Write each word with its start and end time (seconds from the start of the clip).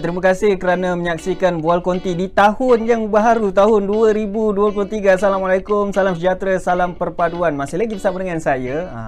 Terima 0.00 0.24
kasih 0.24 0.56
kerana 0.56 0.96
menyaksikan 0.96 1.60
Bual 1.60 1.84
Konti 1.84 2.16
di 2.16 2.32
tahun 2.32 2.88
yang 2.88 3.12
baru, 3.12 3.52
tahun 3.52 3.84
2023. 3.84 5.20
Assalamualaikum, 5.20 5.92
salam 5.92 6.16
sejahtera, 6.16 6.56
salam 6.56 6.96
perpaduan. 6.96 7.52
Masih 7.52 7.76
lagi 7.76 8.00
bersama 8.00 8.16
dengan 8.16 8.40
saya. 8.40 8.88
Ha, 8.88 9.00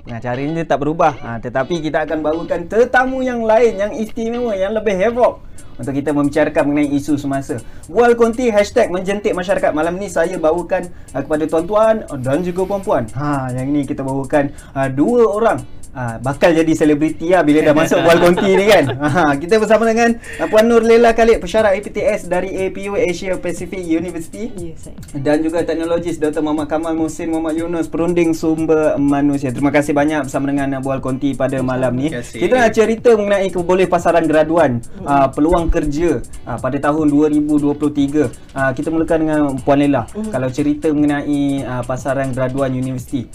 pengacara 0.00 0.40
ini 0.40 0.64
tak 0.64 0.80
berubah. 0.80 1.12
Ha, 1.20 1.30
tetapi 1.44 1.84
kita 1.84 2.08
akan 2.08 2.24
bawakan 2.24 2.72
tetamu 2.72 3.20
yang 3.20 3.44
lain, 3.44 3.84
yang 3.84 3.92
istimewa, 3.92 4.56
yang 4.56 4.72
lebih 4.72 4.96
heboh 4.96 5.44
untuk 5.76 5.92
kita 5.92 6.16
membicarakan 6.16 6.72
mengenai 6.72 6.88
isu 6.88 7.20
semasa. 7.20 7.60
Bual 7.84 8.16
Konti 8.16 8.48
hashtag 8.48 8.88
menjentik 8.88 9.36
masyarakat. 9.36 9.76
Malam 9.76 10.00
ni 10.00 10.08
saya 10.08 10.40
bawakan 10.40 10.88
uh, 11.12 11.20
kepada 11.20 11.44
tuan-tuan 11.52 12.08
dan 12.24 12.40
juga 12.40 12.64
puan-puan. 12.64 13.04
Ha, 13.12 13.52
yang 13.52 13.68
ni 13.68 13.84
kita 13.84 14.00
bawakan 14.00 14.56
dua 14.96 15.20
orang 15.36 15.60
Ha, 15.90 16.22
bakal 16.22 16.54
jadi 16.54 16.70
selebriti 16.70 17.34
lah 17.34 17.42
bila 17.42 17.66
dah 17.66 17.74
masuk 17.74 17.98
Bual 18.06 18.18
Konti 18.22 18.50
ni 18.54 18.66
kan. 18.70 18.84
Ha, 19.10 19.34
Kita 19.34 19.58
bersama 19.58 19.90
dengan 19.90 20.14
Puan 20.46 20.70
Nur 20.70 20.86
Lela 20.86 21.10
Khalid 21.10 21.42
Pesyarat 21.42 21.74
APTS 21.74 22.30
dari 22.30 22.54
APU 22.54 22.94
Asia 22.94 23.34
Pacific 23.42 23.82
University. 23.82 24.54
Yes, 24.54 24.86
Dan 25.10 25.42
juga 25.42 25.66
teknologis 25.66 26.22
Dr. 26.22 26.46
Muhammad 26.46 26.70
Kamal 26.70 26.94
Musin 26.94 27.34
Muhammad 27.34 27.58
Yunus 27.58 27.90
Perunding 27.90 28.38
Sumber 28.38 28.94
Manusia. 29.02 29.50
Terima 29.50 29.74
kasih 29.74 29.90
banyak 29.90 30.30
bersama 30.30 30.54
dengan 30.54 30.78
Bual 30.78 31.02
Konti 31.02 31.34
pada 31.34 31.58
malam 31.58 31.98
ni. 31.98 32.14
Kita 32.14 32.54
nak 32.54 32.70
cerita 32.70 33.10
mengenai 33.18 33.50
keboleh 33.50 33.90
pasaran 33.90 34.22
graduan 34.30 34.78
uh, 35.02 35.26
Peluang 35.34 35.66
kerja 35.74 36.22
uh, 36.46 36.58
pada 36.62 36.78
tahun 36.78 37.10
2023 37.10 38.54
uh, 38.54 38.70
Kita 38.78 38.88
mulakan 38.94 39.18
dengan 39.26 39.40
Puan 39.58 39.82
Lela 39.82 40.06
mm. 40.06 40.30
Kalau 40.30 40.48
cerita 40.54 40.86
mengenai 40.94 41.66
uh, 41.66 41.82
pasaran 41.82 42.30
graduan 42.30 42.70
universiti 42.70 43.26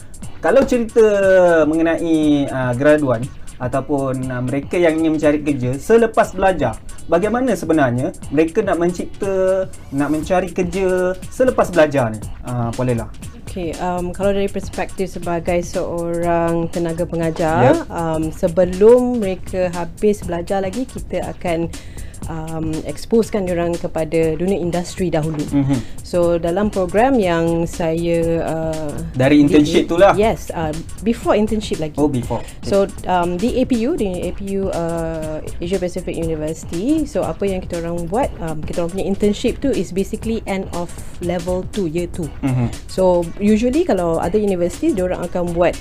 kalau 0.43 0.61
cerita 0.65 1.03
mengenai 1.67 2.49
uh, 2.49 2.73
graduan 2.75 3.23
ataupun 3.59 4.27
uh, 4.27 4.43
mereka 4.43 4.75
yang 4.75 4.99
ingin 4.99 5.15
mencari 5.15 5.39
kerja 5.39 5.79
selepas 5.79 6.35
belajar 6.35 6.75
bagaimana 7.07 7.55
sebenarnya 7.55 8.11
mereka 8.31 8.59
nak 8.59 8.77
mencipta 8.79 9.67
nak 9.95 10.09
mencari 10.11 10.51
kerja 10.51 11.15
selepas 11.31 11.71
belajar 11.71 12.11
ni 12.11 12.19
uh, 12.47 12.69
bolehlah 12.75 13.07
Okay, 13.55 13.71
um, 13.79 14.11
kalau 14.11 14.35
dari 14.35 14.51
perspektif 14.51 15.15
sebagai 15.15 15.63
seorang 15.63 16.67
tenaga 16.75 17.07
pengajar, 17.07 17.71
yep. 17.71 17.87
um, 17.87 18.27
sebelum 18.27 19.23
mereka 19.23 19.71
habis 19.71 20.27
belajar 20.27 20.59
lagi, 20.59 20.83
kita 20.83 21.23
akan 21.31 21.71
um, 22.27 22.71
exposekan 22.85 23.47
orang 23.49 23.75
kepada 23.77 24.35
dunia 24.35 24.57
industri 24.57 25.11
dahulu. 25.11 25.41
Mm-hmm. 25.41 25.79
So 26.05 26.37
dalam 26.37 26.69
program 26.69 27.17
yang 27.19 27.67
saya 27.69 28.41
uh, 28.43 28.93
dari 29.15 29.41
internship 29.41 29.89
tu 29.89 29.97
lah. 29.99 30.13
Yes, 30.15 30.49
uh, 30.53 30.71
before 31.01 31.35
internship 31.35 31.81
lagi. 31.81 31.97
Oh 31.97 32.07
before. 32.09 32.41
Okay. 32.41 32.69
So 32.69 32.87
um, 33.05 33.35
di 33.35 33.61
APU 33.61 33.99
di 33.99 34.31
APU 34.31 34.71
uh, 34.71 35.41
Asia 35.59 35.79
Pacific 35.79 36.15
University. 36.15 37.03
So 37.05 37.23
apa 37.25 37.45
yang 37.45 37.61
kita 37.63 37.81
orang 37.83 38.07
buat, 38.07 38.29
um, 38.41 38.61
kita 38.63 38.85
orang 38.85 38.91
punya 38.95 39.05
internship 39.05 39.59
tu 39.59 39.71
is 39.71 39.91
basically 39.91 40.41
end 40.45 40.69
of 40.75 40.91
level 41.21 41.63
2 41.73 41.91
year 41.91 42.07
2. 42.13 42.27
Mm-hmm. 42.43 42.67
So 42.87 43.25
usually 43.39 43.83
kalau 43.83 44.17
other 44.21 44.39
universities, 44.39 44.95
dia 44.95 45.05
orang 45.07 45.25
akan 45.25 45.51
buat 45.55 45.75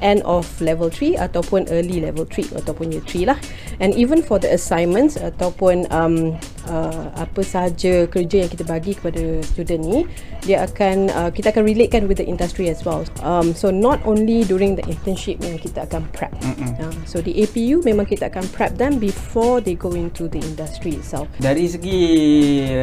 end 0.00 0.22
of 0.26 0.46
level 0.58 0.90
3 0.90 1.18
ataupun 1.18 1.68
early 1.70 2.00
level 2.00 2.26
3 2.26 2.54
ataupun 2.58 2.94
year 2.94 3.04
3 3.06 3.30
lah. 3.30 3.38
And 3.78 3.94
even 3.94 4.22
for 4.22 4.38
the 4.40 4.50
assignments 4.50 5.18
ataupun 5.20 5.90
um, 5.90 6.38
uh, 6.68 7.12
apa 7.16 7.40
sahaja 7.40 8.06
kerja 8.08 8.46
yang 8.46 8.50
kita 8.50 8.64
bagi 8.64 8.96
kepada 8.96 9.40
student 9.44 9.82
ni 9.84 10.00
dia 10.44 10.64
akan 10.64 11.08
uh, 11.12 11.30
kita 11.32 11.50
akan 11.52 11.64
relatekan 11.64 12.04
with 12.04 12.20
the 12.20 12.26
industry 12.26 12.68
as 12.68 12.84
well 12.84 13.02
um, 13.24 13.56
so 13.56 13.72
not 13.72 14.00
only 14.04 14.44
during 14.44 14.76
the 14.76 14.84
internship 14.86 15.40
yang 15.40 15.56
kita 15.56 15.88
akan 15.88 16.04
prep 16.12 16.32
uh, 16.44 16.92
so 17.08 17.20
di 17.24 17.44
APU 17.44 17.80
memang 17.82 18.04
kita 18.04 18.28
akan 18.28 18.44
prep 18.52 18.76
them 18.76 19.00
before 19.00 19.58
they 19.64 19.74
go 19.74 19.92
into 19.96 20.28
the 20.28 20.40
industry 20.40 20.96
itself 21.00 21.26
dari 21.40 21.66
segi 21.66 22.00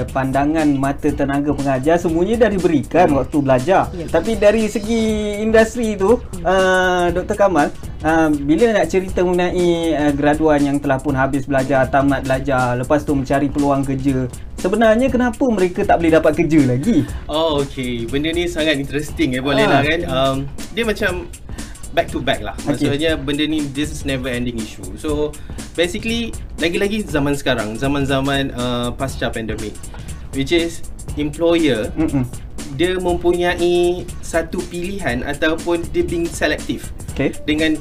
pandangan 0.10 0.68
mata 0.76 1.10
tenaga 1.14 1.54
pengajar 1.54 2.02
semuanya 2.02 2.48
dah 2.48 2.50
diberikan 2.50 3.08
hmm. 3.14 3.18
waktu 3.22 3.38
belajar 3.42 3.82
yeah. 3.94 4.10
tapi 4.10 4.36
dari 4.36 4.66
segi 4.66 5.38
industri 5.40 5.96
tu 5.96 6.18
uh, 6.44 7.06
Dr. 7.14 7.38
Kamal 7.38 7.70
uh, 8.04 8.30
bila 8.34 8.76
nak 8.76 8.90
cerita 8.92 9.24
mengenai 9.24 9.96
uh, 9.96 10.12
graduan 10.14 10.60
yang 10.62 10.78
telah 10.82 11.00
pun 11.00 11.16
habis 11.16 11.48
belajar 11.48 11.88
tamat 11.88 12.26
belajar 12.26 12.76
lepas 12.78 13.06
tu 13.06 13.16
mencari 13.16 13.48
peluang 13.48 13.71
peluang 13.72 13.88
kerja 13.88 14.28
Sebenarnya 14.60 15.08
kenapa 15.08 15.42
mereka 15.48 15.88
tak 15.88 16.04
boleh 16.04 16.12
dapat 16.12 16.32
kerja 16.44 16.60
lagi? 16.68 17.08
Oh 17.32 17.64
okay, 17.64 18.04
benda 18.06 18.30
ni 18.36 18.46
sangat 18.52 18.76
interesting 18.78 19.40
ya 19.40 19.42
boleh 19.42 19.64
lah 19.64 19.82
kan 19.82 20.00
um, 20.12 20.36
Dia 20.76 20.84
macam 20.84 21.32
back 21.96 22.12
to 22.12 22.20
back 22.20 22.44
lah 22.44 22.54
Maksudnya 22.68 23.16
okay. 23.16 23.24
benda 23.24 23.48
ni 23.48 23.64
this 23.72 23.96
is 23.96 24.04
never 24.04 24.28
ending 24.28 24.60
issue 24.60 24.84
So 25.00 25.32
basically 25.80 26.36
lagi-lagi 26.60 27.08
zaman 27.08 27.34
sekarang 27.40 27.80
Zaman-zaman 27.80 28.52
uh, 28.52 28.90
pasca 28.92 29.32
pandemik 29.32 29.74
Which 30.36 30.52
is 30.52 30.84
employer 31.16 31.88
Mm-mm. 31.96 32.28
Dia 32.76 33.00
mempunyai 33.00 34.04
satu 34.24 34.60
pilihan 34.68 35.24
ataupun 35.24 35.84
dia 35.96 36.04
being 36.04 36.28
selective 36.28 36.92
okay. 37.16 37.32
Dengan 37.48 37.80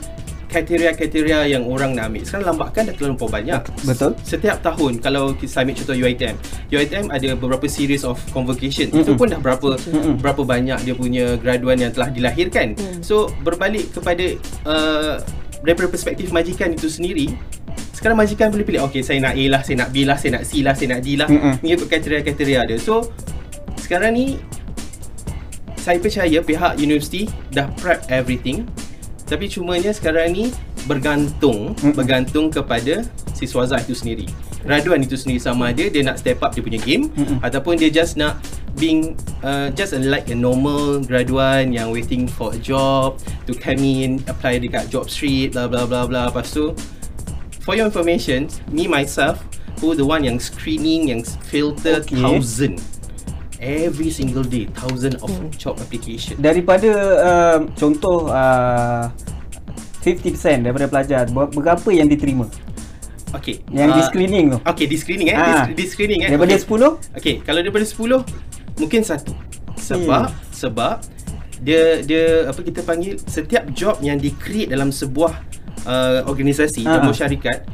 kriteria-kriteria 0.51 1.47
yang 1.47 1.63
orang 1.65 1.95
nak 1.95 2.11
ambil. 2.11 2.23
Sekarang 2.27 2.47
lambakan 2.55 2.83
dah 2.91 2.95
terlalu 2.99 3.17
banyak. 3.31 3.63
Betul. 3.87 4.13
Setiap 4.27 4.59
tahun 4.61 4.99
kalau 4.99 5.33
kita 5.39 5.63
ambil 5.63 5.75
contoh 5.79 5.97
UiTM. 5.97 6.37
UiTM 6.75 7.07
ada 7.09 7.29
beberapa 7.39 7.67
series 7.71 8.03
of 8.03 8.19
convocation. 8.35 8.91
Mm-hmm. 8.91 9.03
Itu 9.07 9.13
pun 9.15 9.31
dah 9.31 9.39
berapa 9.39 9.79
mm-hmm. 9.79 10.19
berapa 10.19 10.43
banyak 10.43 10.79
dia 10.83 10.95
punya 10.99 11.25
graduan 11.39 11.79
yang 11.79 11.95
telah 11.95 12.11
dilahirkan. 12.11 12.75
Mm. 12.75 13.01
So 13.07 13.31
berbalik 13.47 13.95
kepada 13.95 14.27
uh, 14.67 15.23
daripada 15.63 15.87
perspektif 15.87 16.35
majikan 16.35 16.75
itu 16.75 16.91
sendiri, 16.91 17.31
sekarang 17.95 18.19
majikan 18.19 18.51
boleh 18.51 18.65
pilih 18.65 18.83
okey 18.91 19.05
saya 19.05 19.21
nak 19.23 19.37
A 19.37 19.45
lah, 19.47 19.61
saya 19.63 19.87
nak 19.87 19.91
B 19.93 20.03
lah, 20.09 20.17
saya 20.17 20.41
nak 20.41 20.45
C 20.49 20.65
lah, 20.65 20.75
saya 20.75 20.99
nak 20.99 21.01
D 21.05 21.09
lah 21.15 21.29
mm-hmm. 21.31 21.55
mengikut 21.63 21.87
kriteria-kriteria 21.87 22.61
dia. 22.67 22.79
So 22.83 23.13
sekarang 23.79 24.19
ni 24.19 24.41
saya 25.81 25.97
percaya 25.97 26.39
pihak 26.45 26.77
universiti 26.77 27.25
dah 27.57 27.69
prep 27.81 28.05
everything 28.13 28.69
tapi 29.31 29.47
cumanya 29.47 29.95
sekarang 29.95 30.35
ni 30.35 30.51
bergantung 30.91 31.79
mm-hmm. 31.79 31.95
bergantung 31.95 32.51
kepada 32.51 33.07
si 33.31 33.47
siswa 33.47 33.79
itu 33.79 33.95
sendiri. 33.95 34.27
Raduan 34.67 35.01
itu 35.01 35.15
sendiri 35.17 35.39
sama 35.41 35.71
ada 35.71 35.87
dia 35.87 36.03
nak 36.03 36.19
step 36.19 36.43
up 36.43 36.51
dia 36.53 36.61
punya 36.61 36.83
game 36.83 37.09
mm-hmm. 37.15 37.39
ataupun 37.41 37.79
dia 37.79 37.89
just 37.89 38.19
nak 38.19 38.43
being 38.77 39.15
uh, 39.47 39.71
just 39.73 39.95
like 39.95 40.27
a 40.29 40.37
normal 40.37 40.99
graduan 41.01 41.71
yang 41.71 41.95
waiting 41.95 42.27
for 42.27 42.53
a 42.53 42.61
job 42.61 43.17
to 43.47 43.55
come 43.55 43.81
in 43.81 44.19
apply 44.27 44.59
dekat 44.59 44.91
job 44.93 45.09
street 45.09 45.57
bla 45.57 45.71
bla 45.71 45.89
bla 45.89 46.05
bla 46.05 46.29
lepas 46.29 46.51
tu 46.53 46.77
for 47.65 47.73
your 47.73 47.89
information 47.89 48.53
me 48.69 48.85
myself 48.85 49.41
who 49.81 49.97
the 49.97 50.05
one 50.05 50.21
yang 50.21 50.37
screening 50.37 51.09
yang 51.09 51.25
filter 51.49 52.05
okay. 52.05 52.21
thousand 52.21 52.77
every 53.61 54.09
single 54.09 54.43
day 54.43 54.67
thousand 54.73 55.21
of 55.21 55.31
hmm. 55.31 55.53
job 55.55 55.77
application 55.79 56.35
daripada 56.41 56.91
uh, 57.21 57.59
contoh 57.77 58.33
uh, 58.33 59.13
50% 60.01 60.65
daripada 60.65 60.89
pelajar 60.89 61.29
berapa 61.29 61.89
yang 61.93 62.09
diterima 62.09 62.49
Okay 63.31 63.63
Yang 63.71 63.91
uh, 63.91 63.97
di 63.97 64.03
screening 64.11 64.47
tu 64.51 64.59
Okay 64.67 64.87
di 64.91 64.97
screening 64.99 65.29
eh 65.31 65.37
ha. 65.39 65.71
di, 65.71 65.79
di 65.79 65.87
screening 65.87 66.27
eh 66.27 66.31
Daripada 66.35 66.59
okay. 66.59 67.15
10 67.15 67.19
Okay 67.23 67.35
kalau 67.47 67.61
daripada 67.63 67.87
10 67.87 68.83
Mungkin 68.83 69.01
satu 69.07 69.33
Sebab 69.79 70.35
hmm. 70.35 70.51
Sebab 70.51 70.97
Dia 71.63 72.03
dia 72.03 72.51
Apa 72.51 72.61
kita 72.67 72.83
panggil 72.83 73.23
Setiap 73.23 73.71
job 73.71 74.03
yang 74.03 74.19
di 74.19 74.35
create 74.35 74.75
dalam 74.75 74.91
sebuah 74.91 75.33
uh, 75.87 76.27
Organisasi 76.27 76.83
ha. 76.91 76.99
Dalam 76.99 77.15
syarikat 77.15 77.71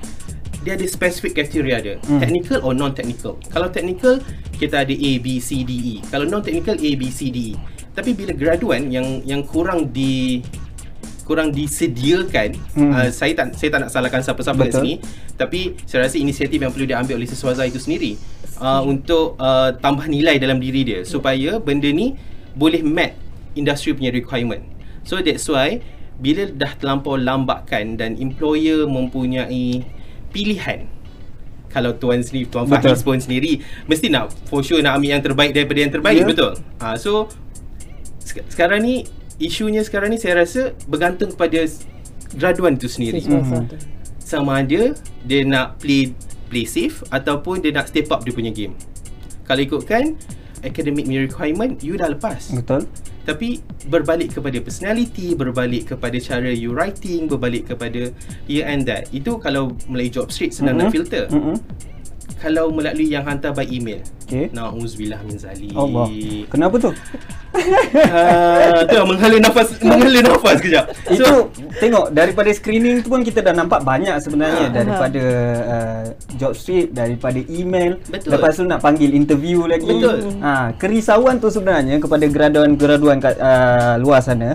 dia 0.67 0.75
ada 0.75 0.83
specific 0.91 1.39
criteria 1.39 1.79
dia 1.79 1.95
hmm. 2.03 2.19
technical 2.19 2.59
or 2.67 2.75
non 2.75 2.91
technical 2.91 3.39
kalau 3.55 3.71
technical 3.71 4.19
kita 4.59 4.83
ada 4.83 4.91
A 4.91 5.13
B 5.23 5.39
C 5.39 5.63
D 5.63 5.71
E 5.71 5.95
kalau 6.11 6.27
non 6.27 6.43
technical 6.43 6.75
A 6.75 6.91
B 6.99 7.07
C 7.07 7.31
D 7.31 7.55
E 7.55 7.77
tapi 7.95 8.19
bila 8.19 8.35
graduan 8.35 8.91
yang 8.91 9.23
yang 9.23 9.47
kurang 9.47 9.95
di 9.95 10.43
kurang 11.23 11.55
disediakan 11.55 12.59
hmm. 12.75 12.91
uh, 12.91 13.09
saya 13.15 13.39
tak 13.39 13.55
saya 13.55 13.79
tak 13.79 13.81
nak 13.87 13.91
salahkan 13.95 14.23
siapa-siapa 14.27 14.63
di 14.67 14.73
sini 14.75 14.93
tapi 15.39 15.61
saya 15.87 16.11
rasa 16.11 16.19
inisiatif 16.19 16.59
yang 16.59 16.75
perlu 16.75 16.87
diambil 16.87 17.15
oleh 17.15 17.31
siswaza 17.31 17.63
itu 17.63 17.79
sendiri 17.79 18.19
uh, 18.59 18.83
hmm. 18.83 18.91
untuk 18.91 19.39
uh, 19.39 19.71
tambah 19.79 20.11
nilai 20.11 20.43
dalam 20.43 20.59
diri 20.59 20.83
dia 20.83 21.01
supaya 21.07 21.63
benda 21.63 21.87
ni 21.95 22.19
boleh 22.59 22.83
met 22.83 23.15
industri 23.55 23.95
punya 23.95 24.11
requirement 24.11 24.67
so 25.07 25.23
that's 25.23 25.47
why 25.47 25.79
bila 26.19 26.49
dah 26.49 26.73
terlampau 26.81 27.15
lambatkan 27.15 27.95
dan 28.01 28.17
employer 28.17 28.89
mempunyai 28.89 29.85
pilihan. 30.31 30.89
Kalau 31.71 31.93
tuan 31.93 32.25
sendiri 32.25 32.49
tuan 32.49 32.65
Faiz 32.65 33.05
pun 33.05 33.21
sendiri 33.21 33.61
mesti 33.85 34.09
nak 34.09 34.33
for 34.49 34.65
sure 34.65 34.81
nak 34.81 34.97
ambil 34.97 35.19
yang 35.19 35.21
terbaik 35.21 35.53
daripada 35.53 35.79
yang 35.85 35.93
terbaik 35.93 36.19
yeah. 36.25 36.29
betul? 36.29 36.53
Ha, 36.81 36.97
so 36.97 37.29
sek- 38.23 38.49
sekarang 38.49 38.81
ni 38.81 39.05
isunya 39.37 39.85
sekarang 39.85 40.09
ni 40.09 40.17
saya 40.17 40.41
rasa 40.41 40.73
bergantung 40.89 41.37
kepada 41.37 41.69
graduan 42.33 42.81
itu 42.81 42.89
sendiri. 42.89 43.21
Mm-hmm. 43.21 43.95
sama 44.27 44.59
ada 44.65 44.91
dia 45.23 45.41
nak 45.47 45.79
play 45.79 46.11
play 46.51 46.67
safe 46.67 47.05
ataupun 47.15 47.63
dia 47.63 47.71
nak 47.71 47.87
step 47.93 48.09
up 48.09 48.25
dia 48.25 48.33
punya 48.33 48.51
game. 48.51 48.73
Kalau 49.45 49.61
ikutkan 49.61 50.17
academic 50.65 51.07
requirement 51.07 51.79
you 51.85 51.95
dah 52.01 52.11
lepas. 52.11 52.57
Betul 52.57 52.89
tapi 53.27 53.61
berbalik 53.91 54.39
kepada 54.39 54.63
personality 54.63 55.35
berbalik 55.35 55.91
kepada 55.91 56.17
cara 56.23 56.49
you 56.55 56.71
writing 56.71 57.27
berbalik 57.27 57.67
kepada 57.67 58.15
here 58.47 58.65
and 58.65 58.87
that 58.87 59.11
itu 59.11 59.35
kalau 59.43 59.75
mulai 59.91 60.07
job 60.07 60.31
street 60.31 60.55
senang 60.55 60.79
mm-hmm. 60.79 60.89
nak 60.89 60.95
filter 60.95 61.25
mm-hmm. 61.29 61.57
Kalau 62.37 62.69
melalui 62.69 63.09
yang 63.09 63.25
hantar 63.25 63.57
by 63.57 63.65
email. 63.65 64.01
Okey. 64.29 64.53
Nauzubillah 64.53 65.21
min 65.25 65.37
zalik. 65.39 65.73
Allah. 65.73 66.07
Kenapa 66.51 66.77
tu? 66.77 66.91
Ah, 67.57 68.85
tu 68.85 68.93
lah, 68.93 69.07
menghala 69.09 69.37
nafas 69.41 69.81
menghala 69.81 70.19
nafas 70.21 70.61
kejap. 70.61 70.93
Itu 71.09 71.49
tengok 71.81 72.13
daripada 72.13 72.53
screening 72.53 73.01
tu 73.01 73.09
pun 73.09 73.25
kita 73.25 73.41
dah 73.41 73.57
nampak 73.57 73.81
banyak 73.81 74.13
sebenarnya 74.21 74.69
Ha. 74.69 74.75
daripada 74.77 75.25
uh, 75.65 76.05
job 76.37 76.53
street, 76.53 76.93
daripada 76.93 77.41
email, 77.49 77.97
Betul. 78.13 78.37
lepas 78.37 78.53
tu 78.53 78.65
nak 78.69 78.85
panggil 78.85 79.17
interview 79.17 79.65
lagi. 79.65 79.89
Betul. 79.89 80.37
Ha, 80.45 80.77
kerisauan 80.77 81.41
tu 81.41 81.49
sebenarnya 81.49 81.97
kepada 81.97 82.29
graduan-graduan 82.29 83.17
kat 83.19 83.41
uh, 83.41 83.97
luar 83.97 84.21
sana. 84.21 84.53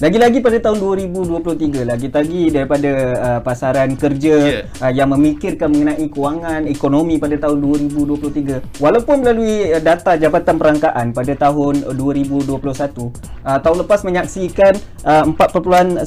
Lagi-lagi 0.00 0.40
pada 0.40 0.56
tahun 0.56 0.80
2023 1.12 1.84
lagi-lagi 1.84 2.48
daripada 2.48 2.90
uh, 3.20 3.40
pasaran 3.44 3.92
kerja 4.00 4.32
Ya. 4.40 4.60
uh, 4.80 4.88
yang 4.88 5.12
memikirkan 5.12 5.68
mengenai 5.68 6.08
kewangan 6.08 6.64
ekonomi 6.64 7.20
pada 7.20 7.36
tahun 7.36 7.60
2023 7.60 8.80
walaupun 8.80 9.20
melalui 9.20 9.76
uh, 9.76 9.82
data 9.84 10.16
Jabatan 10.16 10.56
Perangkaan 10.56 11.12
pada 11.12 11.36
tahun 11.36 11.84
2021 12.00 12.48
uh, 12.48 13.58
tahun 13.60 13.76
lepas 13.84 14.00
menyaksikan 14.08 14.72
uh, 15.04 15.28
4.1% 15.36 16.00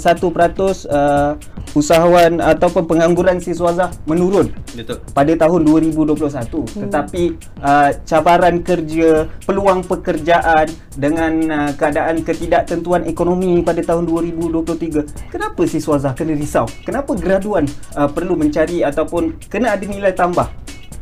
uh, 0.89 1.37
usahawan 1.77 2.41
ataupun 2.41 2.89
pengangguran 2.89 3.37
siswazah 3.37 3.93
menurun 4.09 4.49
Betul. 4.73 5.05
pada 5.13 5.33
tahun 5.37 5.69
2021 5.69 6.17
hmm. 6.17 6.81
tetapi 6.89 7.23
uh, 7.61 7.89
cabaran 8.09 8.57
kerja 8.65 9.29
peluang 9.45 9.85
pekerjaan 9.85 10.65
dengan 10.97 11.33
uh, 11.49 11.71
keadaan 11.77 12.25
ketidaktentuan 12.25 13.05
ekonomi 13.05 13.61
pada 13.61 13.82
tahun 13.83 14.07
2023 14.07 15.29
kenapa 15.31 15.61
siswazah 15.67 16.15
kena 16.15 16.33
risau 16.33 16.65
kenapa 16.87 17.13
graduan 17.13 17.67
uh, 17.93 18.07
perlu 18.07 18.33
mencari 18.39 18.81
ataupun 18.81 19.37
kena 19.51 19.75
ada 19.75 19.85
nilai 19.85 20.15
tambah 20.15 20.47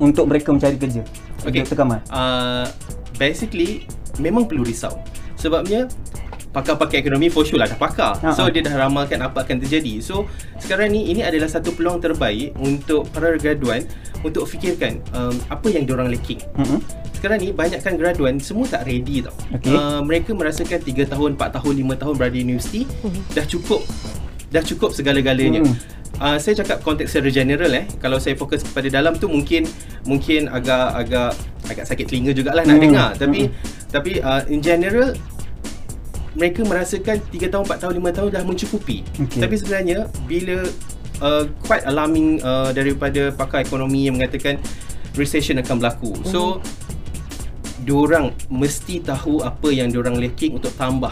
untuk 0.01 0.27
mereka 0.27 0.51
mencari 0.51 0.77
kerja 0.77 1.05
Okay. 1.41 1.65
Dr. 1.65 1.73
Kamal 1.73 2.05
Uh, 2.13 2.69
basically 3.17 3.89
memang 4.21 4.45
perlu 4.49 4.65
risau. 4.65 4.97
Sebabnya 5.37 5.89
pakar-pakar 6.51 6.99
ekonomi 6.99 7.27
for 7.27 7.41
sure 7.41 7.55
lah 7.55 7.65
dah 7.65 7.75
pakar. 7.75 8.19
Ha, 8.19 8.31
So 8.31 8.43
ha. 8.43 8.51
dia 8.51 8.59
dah 8.59 8.75
ramalkan 8.77 9.19
apa 9.19 9.41
akan 9.41 9.59
terjadi. 9.59 9.99
So 9.99 10.27
sekarang 10.57 10.91
ni 10.91 11.07
ini 11.07 11.23
adalah 11.23 11.47
satu 11.47 11.71
peluang 11.71 11.97
terbaik 11.97 12.51
untuk 12.57 13.07
para 13.09 13.33
graduan 13.35 13.87
untuk 14.21 14.45
fikirkan 14.45 14.99
um, 15.11 15.33
apa 15.47 15.67
yang 15.67 15.83
diorang 15.83 16.07
lacking. 16.07 16.37
mm-hmm. 16.53 16.79
Sekarang 17.15 17.37
ni 17.37 17.49
banyakkan 17.49 17.95
graduan 17.95 18.35
semua 18.37 18.65
tak 18.65 18.83
ready 18.83 19.21
tau. 19.21 19.33
Okey. 19.53 19.71
Uh, 19.71 20.01
mereka 20.01 20.33
merasakan 20.33 20.77
3 20.77 21.05
tahun, 21.07 21.29
4 21.35 21.55
tahun, 21.55 21.73
5 21.87 22.01
tahun 22.01 22.13
berada 22.15 22.33
di 22.33 22.41
universiti 22.43 22.81
dah 23.31 23.45
cukup 23.45 23.81
dah 24.49 24.59
cukup 24.59 24.91
segala-galanya. 24.91 25.63
Hmm. 25.63 25.75
Uh, 26.17 26.37
saya 26.37 26.53
cakap 26.55 26.83
konteks 26.83 27.09
secara 27.09 27.31
general 27.31 27.71
eh. 27.71 27.87
Kalau 27.97 28.19
saya 28.19 28.35
fokus 28.35 28.61
kepada 28.61 28.91
dalam 28.91 29.15
tu 29.15 29.25
mungkin 29.25 29.63
mungkin 30.03 30.45
agak 30.45 30.85
agak 30.97 31.31
agak 31.65 31.85
sakit 31.87 32.05
telinga 32.05 32.31
jugalah 32.31 32.61
nak 32.61 32.75
Hmm. 32.75 32.83
dengar. 32.83 33.09
Tapi 33.15 33.39
tapi 33.87 34.11
uh, 34.19 34.43
in 34.45 34.59
general 34.59 35.15
mereka 36.31 36.63
merasakan 36.63 37.19
3 37.27 37.51
tahun, 37.51 37.63
4 37.67 37.81
tahun, 37.83 37.93
5 37.99 38.17
tahun 38.17 38.29
dah 38.31 38.43
mencukupi. 38.47 38.97
Okey. 39.27 39.41
Tapi 39.43 39.55
sebenarnya 39.59 40.07
bila 40.25 40.63
uh, 41.19 41.43
quite 41.63 41.83
alarming 41.83 42.39
uh, 42.39 42.71
daripada 42.71 43.31
pakar 43.35 43.63
ekonomi 43.63 44.07
yang 44.07 44.15
mengatakan 44.15 44.57
recession 45.19 45.59
akan 45.59 45.75
berlaku. 45.83 46.11
So 46.23 46.63
diorang 47.81 48.31
mesti 48.47 49.01
tahu 49.01 49.41
apa 49.41 49.73
yang 49.73 49.89
diorang 49.89 50.21
lacking 50.21 50.55
untuk 50.55 50.71
tambah 50.77 51.11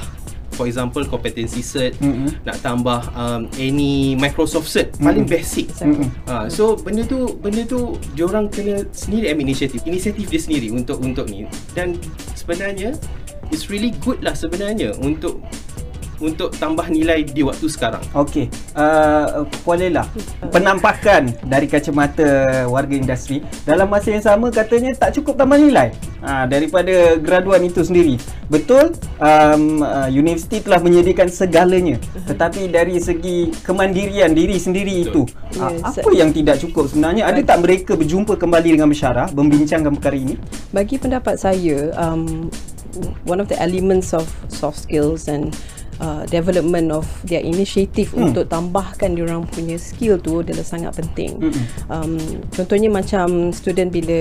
for 0.53 0.67
example 0.67 1.01
competency 1.07 1.63
cert 1.63 1.95
Mm-mm. 2.03 2.35
nak 2.43 2.59
tambah 2.59 2.99
um, 3.15 3.47
any 3.55 4.13
Microsoft 4.19 4.67
cert 4.67 4.91
paling 4.99 5.23
Mm-mm. 5.23 5.33
basic 5.39 5.71
Mm-mm. 5.79 6.11
Ha, 6.27 6.51
so 6.51 6.75
benda 6.75 7.07
tu 7.07 7.39
benda 7.39 7.63
tu 7.63 7.95
diorang 8.11 8.51
kena 8.51 8.83
sendiri 8.91 9.31
ambil 9.31 9.49
inisiatif 9.49 9.81
inisiatif 9.87 10.27
dia 10.27 10.41
sendiri 10.43 10.67
untuk 10.75 10.99
untuk 10.99 11.31
ni 11.31 11.47
dan 11.71 11.95
sebenarnya 12.35 12.91
it's 13.49 13.69
really 13.69 13.93
good 14.01 14.21
lah 14.21 14.33
sebenarnya 14.33 14.93
untuk 15.01 15.41
untuk 16.19 16.51
tambah 16.59 16.83
nilai 16.91 17.23
di 17.23 17.41
waktu 17.47 17.65
sekarang 17.71 18.03
Okey, 18.11 18.51
uh, 18.75 19.47
Puan 19.63 19.79
Lela, 19.79 20.03
penampakan 20.51 21.31
dari 21.47 21.65
kacamata 21.65 22.67
warga 22.67 22.95
industri 22.95 23.39
dalam 23.63 23.87
masa 23.87 24.11
yang 24.11 24.23
sama 24.23 24.51
katanya 24.51 24.91
tak 24.99 25.15
cukup 25.15 25.39
tambah 25.39 25.55
nilai 25.55 25.95
uh, 26.19 26.45
daripada 26.45 27.15
graduan 27.17 27.63
itu 27.63 27.81
sendiri. 27.83 28.19
Betul, 28.49 28.97
um, 29.21 29.85
uh, 29.85 30.09
universiti 30.09 30.59
telah 30.59 30.81
menyediakan 30.81 31.29
segalanya, 31.29 32.01
tetapi 32.25 32.65
dari 32.67 32.97
segi 32.97 33.53
kemandirian 33.61 34.33
diri 34.33 34.57
sendiri 34.57 35.05
itu, 35.05 35.23
uh, 35.61 35.69
Yes. 35.69 36.01
apa 36.01 36.09
yang 36.17 36.33
tidak 36.33 36.57
cukup 36.59 36.89
sebenarnya? 36.89 37.29
Ada 37.29 37.45
tak 37.45 37.61
mereka 37.61 37.93
berjumpa 37.93 38.41
kembali 38.41 38.73
dengan 38.73 38.89
bersyarah, 38.89 39.29
membincangkan 39.31 39.93
perkara 40.01 40.17
ini? 40.17 40.35
Bagi 40.73 40.97
pendapat 40.97 41.37
saya, 41.37 41.93
um, 41.93 42.49
one 43.23 43.39
of 43.39 43.47
the 43.47 43.59
elements 43.61 44.13
of 44.13 44.33
soft 44.49 44.79
skills 44.79 45.27
and 45.27 45.55
uh, 45.99 46.23
development 46.27 46.91
of 46.91 47.05
their 47.23 47.43
initiative 47.43 48.11
Hmm. 48.11 48.31
untuk 48.31 48.49
tambahkan 48.49 49.15
diorang 49.15 49.45
punya 49.47 49.77
skill 49.77 50.17
tu 50.19 50.41
adalah 50.41 50.65
sangat 50.65 50.97
penting. 50.97 51.39
Mm-mm. 51.39 51.65
Um, 51.87 52.17
contohnya 52.51 52.89
macam 52.89 53.53
student 53.53 53.93
bila 53.93 54.19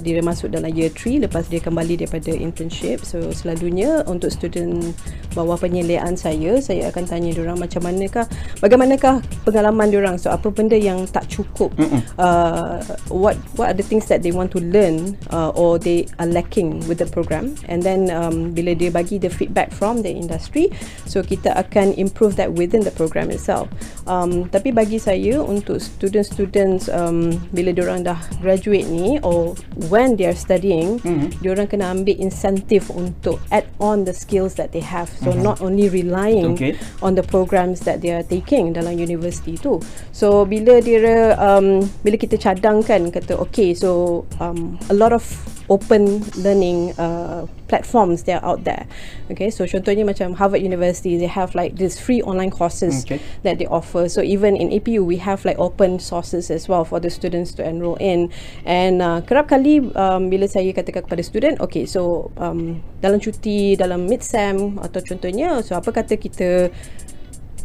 dia 0.00 0.20
masuk 0.20 0.50
dalam 0.52 0.68
year 0.74 0.90
3 0.90 1.24
lepas 1.28 1.46
dia 1.46 1.62
kembali 1.62 2.02
daripada 2.02 2.34
internship. 2.34 3.06
So 3.06 3.30
selalunya 3.30 4.02
untuk 4.04 4.34
student 4.34 4.92
bawah 5.32 5.56
penyeliaan 5.60 6.18
saya, 6.18 6.58
saya 6.58 6.90
akan 6.90 7.04
tanya 7.06 7.30
diorang 7.30 7.60
macam 7.60 7.84
manakah 7.86 8.26
bagaimanakah 8.58 9.22
pengalaman 9.46 9.88
diorang. 9.88 10.16
So 10.18 10.34
apa 10.34 10.50
benda 10.50 10.74
yang 10.74 11.06
tak 11.08 11.30
cukup 11.30 11.72
Mm-mm. 11.78 12.02
uh, 12.18 12.82
what 13.12 13.38
what 13.54 13.70
are 13.70 13.78
the 13.78 13.86
things 13.86 14.10
that 14.10 14.24
they 14.26 14.34
want 14.34 14.50
to 14.50 14.60
learn 14.60 15.14
uh, 15.30 15.54
or 15.54 15.78
they 15.78 16.04
are 16.18 16.26
lacking 16.28 16.82
with 16.90 16.98
the 16.98 17.08
program 17.08 17.54
and 17.70 17.82
then 17.86 18.10
um, 18.10 18.50
bila 18.52 18.74
dia 18.74 18.90
bagi 18.90 19.16
the 19.20 19.30
feedback 19.30 19.70
from 19.70 20.02
the 20.02 20.10
industry 20.10 20.68
so 21.06 21.17
kita 21.22 21.54
akan 21.54 21.94
improve 21.96 22.34
that 22.36 22.50
within 22.54 22.82
the 22.82 22.92
program 22.92 23.30
itself 23.30 23.66
um, 24.04 24.46
tapi 24.48 24.70
bagi 24.70 24.96
saya 24.96 25.38
untuk 25.40 25.78
student-students 25.78 26.88
um, 26.90 27.36
bila 27.52 27.70
diorang 27.70 28.02
dah 28.02 28.18
graduate 28.40 28.86
ni 28.88 29.20
or 29.22 29.54
when 29.92 30.16
they 30.16 30.26
are 30.26 30.36
studying 30.36 30.98
Mhm. 31.04 31.38
diorang 31.40 31.68
kena 31.68 31.92
ambil 31.92 32.16
incentive 32.18 32.88
untuk 32.90 33.38
add 33.50 33.66
on 33.78 34.02
the 34.02 34.12
skills 34.12 34.56
that 34.56 34.72
they 34.72 34.82
have 34.82 35.06
so 35.22 35.30
not 35.34 35.60
only 35.60 35.86
relying 35.86 36.56
Okay. 36.58 36.74
on 37.00 37.14
the 37.14 37.22
programs 37.22 37.84
that 37.84 38.00
they 38.00 38.10
are 38.10 38.24
taking 38.24 38.72
dalam 38.72 38.96
universiti 38.96 39.54
tu. 39.54 39.78
So 40.10 40.42
bila 40.44 40.80
dia 40.80 41.34
um, 41.38 41.84
bila 42.02 42.16
kita 42.18 42.34
cadangkan 42.36 43.12
kata 43.14 43.38
okay 43.38 43.76
so 43.76 44.22
um, 44.40 44.76
a 44.90 44.94
lot 44.96 45.14
of 45.14 45.22
open 45.68 46.24
learning 46.40 46.96
uh, 46.98 47.46
platforms 47.68 48.24
that 48.24 48.42
are 48.42 48.56
out 48.56 48.64
there. 48.64 48.88
Okay, 49.30 49.52
so 49.52 49.68
contohnya 49.68 50.08
macam 50.08 50.32
Harvard 50.32 50.64
University 50.64 51.20
they 51.20 51.28
have 51.28 51.52
like 51.52 51.76
this 51.76 52.00
free 52.00 52.24
online 52.24 52.48
courses 52.48 53.04
Okay. 53.04 53.20
that 53.44 53.60
they 53.60 53.68
offer. 53.68 54.08
So 54.08 54.24
even 54.24 54.56
in 54.56 54.72
APU 54.72 55.04
we 55.04 55.20
have 55.20 55.44
like 55.44 55.60
open 55.60 56.00
sources 56.00 56.48
as 56.48 56.66
well 56.68 56.88
for 56.88 56.98
the 57.00 57.12
students 57.12 57.52
to 57.60 57.62
enroll 57.64 58.00
in. 58.00 58.32
And 58.64 59.04
uh, 59.04 59.20
kerap 59.28 59.52
kali 59.52 59.84
um, 59.92 60.32
bila 60.32 60.48
saya 60.48 60.72
katakan 60.72 61.04
kepada 61.04 61.20
student, 61.20 61.60
okay 61.60 61.84
so 61.84 62.32
um, 62.40 62.80
dalam 63.04 63.20
cuti 63.20 63.76
dalam 63.76 64.08
mid 64.08 64.24
sem 64.24 64.80
atau 64.80 65.04
contohnya 65.04 65.60
so 65.60 65.76
apa 65.76 65.92
kata 65.92 66.16
kita 66.16 66.72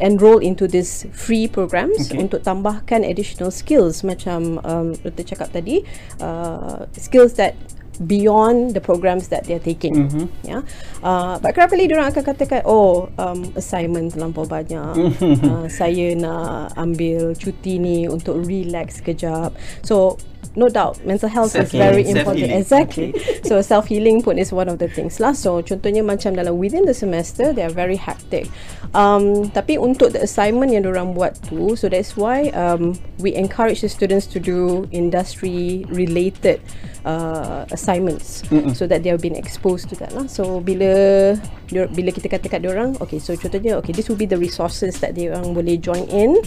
enroll 0.02 0.42
into 0.42 0.66
this 0.66 1.06
free 1.14 1.46
programs 1.46 2.10
Okay. 2.10 2.18
untuk 2.18 2.42
tambahkan 2.42 3.06
additional 3.06 3.54
skills 3.54 4.02
macam 4.02 4.58
um, 4.66 4.90
Dr. 5.06 5.22
cakap 5.22 5.54
tadi 5.54 5.86
uh, 6.18 6.90
skills 6.98 7.38
that 7.38 7.54
beyond 8.02 8.74
the 8.74 8.82
programs 8.82 9.28
that 9.30 9.46
they're 9.46 9.62
taking. 9.62 10.10
Mhm. 10.10 10.26
ya. 10.42 10.58
Uh, 11.04 11.38
but 11.38 11.54
kerap 11.54 11.70
kali 11.70 11.86
diorang 11.86 12.10
akan 12.10 12.24
katakan 12.26 12.62
oh 12.66 13.06
um, 13.20 13.46
assignment 13.54 14.12
terlampau 14.12 14.44
banyak. 14.48 15.14
Uh, 15.22 15.66
saya 15.78 16.14
nak 16.18 16.74
ambil 16.74 17.36
cuti 17.38 17.78
ni 17.78 18.06
untuk 18.10 18.42
relax 18.44 18.98
kejap 19.00 19.54
so 19.82 20.18
no 20.56 20.68
doubt 20.68 21.00
mental 21.04 21.28
health 21.28 21.56
is 21.56 21.72
very 21.72 22.04
important. 22.04 22.44
Self-healing. 22.52 22.60
exactly. 22.60 23.08
So 23.44 23.60
self 23.64 23.86
healing 23.88 24.22
pun 24.22 24.38
is 24.38 24.52
one 24.52 24.68
of 24.68 24.78
the 24.78 24.88
things 24.88 25.20
lah. 25.20 25.32
So 25.32 25.64
contohnya 25.64 26.04
macam 26.04 26.36
dalam 26.36 26.58
within 26.60 26.84
the 26.84 26.94
semester 26.94 27.52
they 27.52 27.64
are 27.64 27.72
very 27.72 27.96
hectic. 27.96 28.50
Um, 28.94 29.50
tapi 29.50 29.74
untuk 29.80 30.14
the 30.14 30.22
assignment 30.22 30.70
yang 30.70 30.86
diorang 30.86 31.18
buat 31.18 31.34
tu 31.50 31.74
so 31.74 31.90
that's 31.90 32.14
why 32.14 32.54
um, 32.54 32.94
we 33.18 33.34
encourage 33.34 33.82
the 33.82 33.90
students 33.90 34.30
to 34.30 34.38
do 34.38 34.86
industry 34.94 35.82
related 35.90 36.62
uh, 37.02 37.66
assignments 37.74 38.46
Mm-mm. 38.54 38.70
so 38.70 38.86
that 38.86 39.02
they 39.02 39.10
have 39.10 39.18
been 39.18 39.34
exposed 39.34 39.90
to 39.90 39.98
that 39.98 40.14
lah. 40.14 40.30
So 40.30 40.62
bila 40.62 41.34
bila 41.70 42.14
kita 42.14 42.30
kata 42.30 42.46
kat 42.46 42.60
diorang 42.62 42.94
okay 43.02 43.18
so 43.18 43.34
contohnya 43.34 43.74
okay 43.82 43.90
this 43.90 44.06
will 44.06 44.20
be 44.20 44.30
the 44.30 44.38
resources 44.38 45.02
that 45.02 45.18
diorang 45.18 45.54
boleh 45.54 45.74
join 45.78 46.06
in. 46.10 46.38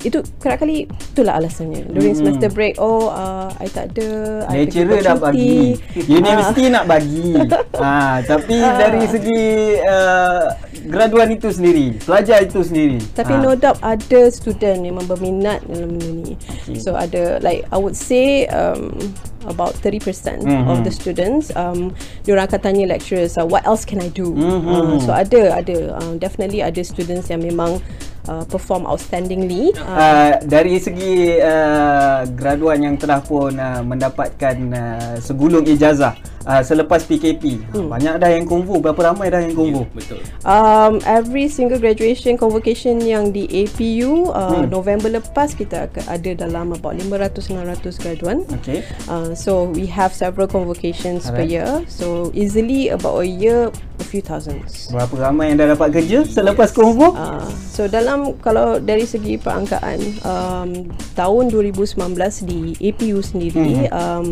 Itu 0.00 0.24
kerap 0.40 0.64
kali 0.64 0.88
itulah 1.12 1.36
alasannya. 1.36 1.84
During 1.92 2.16
Mm. 2.16 2.20
semester 2.20 2.50
break 2.52 2.74
oh 2.80 3.12
uh, 3.12 3.39
uh, 3.40 3.50
I 3.56 3.68
tak 3.72 3.96
ada 3.96 4.08
Lecturer 4.52 5.00
dah 5.00 5.16
bagi. 5.16 5.80
Universiti 6.20 6.68
uh, 6.68 6.70
nak 6.76 6.84
bagi. 6.84 7.32
Ha, 7.80 8.20
Tapi 8.30 8.56
uh, 8.60 8.74
dari 8.76 9.02
segi 9.08 9.42
uh, 9.80 10.44
Graduan 10.90 11.32
itu 11.32 11.48
sendiri 11.48 11.96
Pelajar 12.04 12.44
itu 12.44 12.60
sendiri. 12.60 13.00
Tapi 13.16 13.32
ha. 13.36 13.40
no 13.40 13.52
doubt 13.56 13.80
Ada 13.80 14.28
student 14.28 14.84
yang 14.84 15.00
berminat 15.08 15.64
Dalam 15.64 15.96
benda 15.96 16.08
ni. 16.12 16.32
Okay. 16.36 16.76
So 16.76 16.92
ada 16.96 17.40
Like 17.40 17.64
I 17.72 17.78
would 17.80 17.96
say 17.96 18.44
um, 18.52 18.92
about 19.48 19.72
30% 19.80 20.44
mm-hmm. 20.44 20.68
of 20.68 20.84
the 20.84 20.92
students 20.92 21.48
um 21.56 21.96
diorang 22.28 22.44
akan 22.44 22.60
tanya 22.60 22.84
lecturers 22.92 23.40
uh, 23.40 23.46
what 23.46 23.64
else 23.64 23.88
can 23.88 23.96
I 23.96 24.12
do? 24.12 24.36
Mm-hmm. 24.36 24.68
uh, 24.68 25.00
so 25.00 25.16
ada 25.16 25.56
ada. 25.56 25.96
Uh, 25.96 26.20
definitely 26.20 26.60
ada 26.60 26.84
students 26.84 27.32
yang 27.32 27.40
memang 27.40 27.80
uh, 28.30 28.44
perform 28.46 28.86
outstandingly. 28.86 29.74
Uh, 29.74 29.82
uh, 29.82 30.32
dari 30.46 30.78
segi 30.78 31.42
uh, 31.42 32.22
graduan 32.38 32.78
yang 32.78 32.94
telah 32.94 33.18
pun 33.18 33.58
uh, 33.58 33.82
mendapatkan 33.82 34.56
uh, 34.70 35.14
segulung 35.18 35.66
ijazah 35.66 36.14
uh, 36.46 36.62
selepas 36.64 37.04
PKP 37.04 37.60
hmm. 37.74 37.88
banyak 37.90 38.14
dah 38.20 38.30
yang 38.30 38.46
konvo 38.48 38.80
berapa 38.80 39.12
ramai 39.12 39.28
dah 39.28 39.40
yang 39.42 39.56
konvo 39.56 39.84
yeah, 39.84 39.96
betul. 39.96 40.20
Um 40.46 40.92
every 41.04 41.50
single 41.50 41.80
graduation 41.80 42.36
convocation 42.40 43.02
yang 43.02 43.34
di 43.34 43.48
APU 43.48 44.30
uh, 44.32 44.64
hmm. 44.64 44.72
November 44.72 45.10
lepas 45.20 45.52
kita 45.52 45.90
akan 45.90 46.04
ada 46.08 46.30
dalam 46.46 46.72
about 46.72 46.96
500 46.96 47.50
600 47.50 48.02
graduan. 48.02 48.38
Okay. 48.62 48.86
Uh, 49.10 49.32
so 49.36 49.68
we 49.72 49.84
have 49.84 50.14
several 50.14 50.46
convocations 50.46 51.28
Alright. 51.28 51.36
per 51.36 51.44
year. 51.44 51.70
So 51.90 52.30
easily 52.32 52.92
about 52.92 53.24
a 53.24 53.28
year 53.28 53.72
a 54.00 54.04
few 54.04 54.24
thousands. 54.24 54.88
Berapa 54.88 55.30
ramai 55.30 55.52
yang 55.52 55.60
dah 55.60 55.76
dapat 55.76 56.00
kerja 56.00 56.24
selepas 56.24 56.72
konvo 56.72 57.12
uh, 57.12 57.44
so 57.68 57.84
dalam 57.86 58.36
kalau 58.40 58.80
dari 58.80 59.04
segi 59.04 59.36
perangkaan 59.36 60.00
um, 60.24 60.70
tahun 61.16 61.52
2019 61.52 61.96
di 62.48 62.76
APU 62.80 63.20
sendiri 63.20 63.88
hmm. 63.88 63.92
um, 63.92 64.28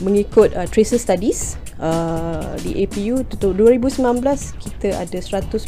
mengikut 0.00 0.52
uh, 0.56 0.64
tracer 0.68 0.96
studies 1.22 1.54
uh, 1.78 2.58
di 2.66 2.82
APU 2.82 3.22
untuk 3.22 3.54
2019 3.54 4.26
kita 4.58 4.98
ada 4.98 5.18
100% 5.22 5.62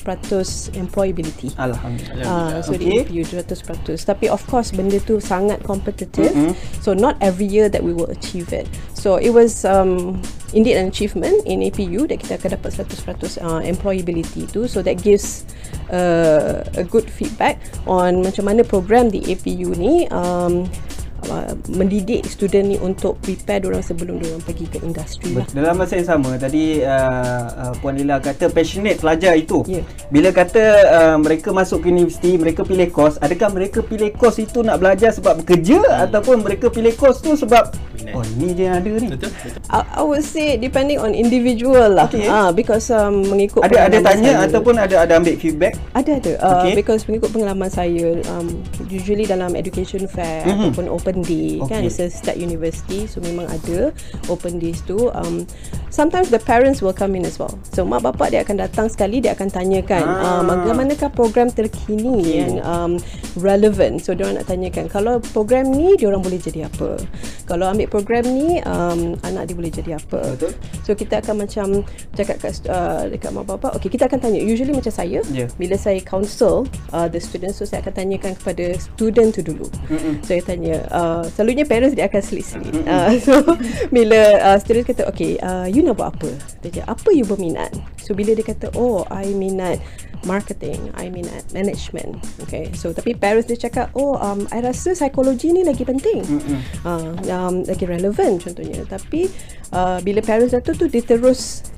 employability. 0.75 1.55
Alhamdulillah. 1.55 2.27
Uh, 2.27 2.59
so 2.59 2.75
okay. 2.75 3.07
di 3.07 3.23
APU 3.23 3.23
100%. 3.23 3.95
Tapi 4.03 4.27
of 4.27 4.43
course 4.51 4.75
benda 4.75 4.99
tu 5.07 5.23
sangat 5.23 5.63
competitive. 5.63 6.35
Mm-hmm. 6.35 6.83
So 6.83 6.91
not 6.91 7.15
every 7.23 7.47
year 7.47 7.71
that 7.71 7.87
we 7.87 7.95
will 7.95 8.11
achieve 8.11 8.51
it. 8.51 8.67
So 8.99 9.23
it 9.23 9.31
was 9.31 9.63
um, 9.63 10.19
indeed 10.51 10.75
an 10.75 10.91
achievement 10.91 11.47
in 11.47 11.63
APU 11.63 12.11
that 12.11 12.19
kita 12.19 12.43
akan 12.43 12.59
dapat 12.59 12.75
100% 12.75 13.39
uh, 13.39 13.63
employability 13.63 14.51
tu. 14.51 14.67
So 14.67 14.83
that 14.83 14.99
gives 15.07 15.47
uh, 15.95 16.67
a 16.75 16.83
good 16.83 17.07
feedback 17.07 17.63
on 17.87 18.27
macam 18.27 18.51
mana 18.51 18.67
program 18.67 19.07
di 19.15 19.23
APU 19.31 19.71
ni 19.79 20.11
um, 20.11 20.67
Uh, 21.25 21.57
mendidik 21.73 22.21
student 22.29 22.69
ni 22.69 22.77
untuk 22.77 23.17
prepare 23.25 23.65
orang 23.65 23.81
sebelum 23.81 24.21
orang 24.21 24.45
pergi 24.45 24.69
ke 24.69 24.79
industri 24.85 25.33
lah. 25.33 25.49
Dalam 25.57 25.81
masa 25.81 25.97
yang 25.97 26.05
sama 26.05 26.37
tadi 26.37 26.85
uh, 26.85 27.49
uh, 27.49 27.73
Puan 27.81 27.97
Lila 27.97 28.21
kata 28.21 28.53
passionate 28.53 29.01
pelajar 29.01 29.33
itu. 29.33 29.65
Yeah. 29.65 29.89
Bila 30.13 30.37
kata 30.37 30.63
uh, 30.85 31.17
mereka 31.17 31.49
masuk 31.57 31.81
ke 31.81 31.89
universiti, 31.89 32.37
mereka 32.37 32.61
pilih 32.61 32.93
kos, 32.93 33.17
adakah 33.25 33.57
mereka 33.57 33.81
pilih 33.81 34.13
kos 34.13 34.37
itu 34.37 34.61
nak 34.61 34.85
belajar 34.85 35.17
sebab 35.17 35.41
bekerja 35.41 35.81
hmm. 35.81 36.05
ataupun 36.13 36.45
mereka 36.45 36.69
pilih 36.69 36.93
kos 36.93 37.25
tu 37.25 37.33
sebab 37.41 37.73
oh 38.13 38.25
ini 38.37 38.53
je 38.53 38.63
yang 38.69 38.77
ada 38.79 38.91
ni. 39.01 39.09
Betul. 39.17 39.33
I, 39.73 39.79
I 39.81 40.03
would 40.05 40.23
say 40.23 40.61
depending 40.61 41.01
on 41.01 41.17
individual 41.17 41.99
lah. 41.99 42.07
Okay. 42.13 42.29
Ah 42.29 42.49
uh, 42.49 42.51
because 42.53 42.93
um, 42.93 43.25
mengikut 43.27 43.65
ada 43.65 43.89
ada 43.89 43.99
tanya 44.05 44.45
saya, 44.45 44.47
ataupun 44.51 44.75
ada 44.77 44.97
ada 45.03 45.13
ambil 45.17 45.35
feedback? 45.41 45.73
Ada 45.97 46.21
ada. 46.21 46.33
Uh, 46.39 46.53
okay. 46.61 46.73
because 46.77 47.09
mengikut 47.09 47.33
pengalaman 47.33 47.71
saya 47.73 48.21
um, 48.29 48.61
usually 48.93 49.25
dalam 49.25 49.57
education 49.57 50.05
fair 50.05 50.45
mm-hmm. 50.45 50.69
ataupun 50.69 50.85
open 50.93 51.14
open 51.15 51.23
day 51.23 51.63
okay. 51.63 51.79
kan 51.79 51.87
a 51.87 52.11
state 52.11 52.43
university 52.43 53.07
so 53.07 53.23
memang 53.23 53.47
ada 53.47 53.95
open 54.27 54.59
days 54.59 54.83
tu 54.83 55.15
um, 55.15 55.47
sometimes 55.95 56.27
the 56.35 56.43
parents 56.43 56.83
will 56.83 56.93
come 56.93 57.15
in 57.15 57.23
as 57.23 57.39
well 57.39 57.55
so 57.71 57.87
mak 57.87 58.03
bapak 58.03 58.35
dia 58.35 58.43
akan 58.43 58.67
datang 58.67 58.91
sekali 58.91 59.23
dia 59.23 59.39
akan 59.39 59.47
tanyakan 59.47 60.03
ah. 60.03 60.43
uh, 60.43 60.43
bagaimanakah 60.43 61.07
program 61.15 61.55
terkini 61.55 62.19
okay. 62.19 62.35
yang 62.43 62.53
um, 62.67 62.93
relevant 63.39 64.03
so 64.03 64.11
dia 64.11 64.27
nak 64.35 64.51
tanyakan 64.51 64.91
kalau 64.91 65.23
program 65.31 65.71
ni 65.71 65.95
dia 65.95 66.11
orang 66.11 66.27
boleh 66.27 66.43
jadi 66.43 66.67
apa 66.67 66.99
kalau 67.47 67.71
ambil 67.71 67.87
program 67.87 68.27
ni 68.27 68.59
um, 68.67 69.15
anak 69.23 69.47
dia 69.47 69.55
boleh 69.55 69.71
jadi 69.71 69.91
apa 70.03 70.35
betul 70.35 70.51
so 70.83 70.99
kita 70.99 71.23
akan 71.23 71.47
macam 71.47 71.67
cakap 72.19 72.43
kat 72.43 72.59
uh, 72.67 73.07
dekat 73.07 73.31
mak 73.31 73.47
bapak 73.47 73.79
okay 73.79 73.87
kita 73.87 74.11
akan 74.11 74.19
tanya 74.19 74.43
usually 74.43 74.75
macam 74.75 74.91
saya 74.91 75.23
yeah. 75.31 75.47
bila 75.55 75.79
saya 75.79 76.03
counsel 76.03 76.67
uh, 76.91 77.07
the 77.07 77.23
students 77.23 77.63
so 77.63 77.65
saya 77.65 77.87
akan 77.87 77.95
tanyakan 77.95 78.35
kepada 78.35 78.75
student 78.83 79.31
tu 79.31 79.47
dulu 79.47 79.71
Mm-mm. 79.87 80.19
saya 80.27 80.43
tanya 80.43 80.83
uh, 80.91 81.23
selalunya 81.39 81.63
parents 81.69 81.95
dia 81.95 82.09
akan 82.09 82.23
selit-selit. 82.25 82.75
Uh, 82.89 83.13
so 83.27 83.35
bila 83.93 84.21
uh, 84.41 84.59
student 84.63 84.89
kata 84.89 85.03
okay, 85.05 85.37
uh, 85.45 85.69
you 85.85 85.93
nak 85.93 86.01
buat 86.01 86.17
apa? 86.17 86.31
Dia 86.65 86.81
kata 86.81 86.89
apa 86.89 87.09
you 87.13 87.29
berminat? 87.29 87.77
So 88.01 88.17
bila 88.17 88.33
dia 88.33 88.41
kata 88.41 88.73
oh, 88.73 89.05
I 89.13 89.29
minat 89.37 89.85
marketing, 90.25 90.89
I 90.97 91.13
minat 91.13 91.45
management. 91.53 92.25
Okay. 92.49 92.73
So 92.73 92.97
tapi 92.97 93.13
parents 93.13 93.53
dia 93.53 93.61
cakap 93.61 93.93
oh, 93.93 94.17
um, 94.17 94.49
I 94.49 94.65
rasa 94.65 94.97
psikologi 94.97 95.53
ni 95.53 95.61
lagi 95.61 95.85
penting. 95.85 96.25
Uh, 96.89 97.13
um, 97.29 97.69
lagi 97.69 97.85
relevant 97.85 98.41
contohnya. 98.41 98.81
Tapi 98.89 99.29
uh, 99.77 100.01
bila 100.01 100.25
parents 100.25 100.57
dah 100.57 100.65
tu 100.65 100.73
tu 100.73 100.89
dia 100.89 101.05
terus 101.05 101.69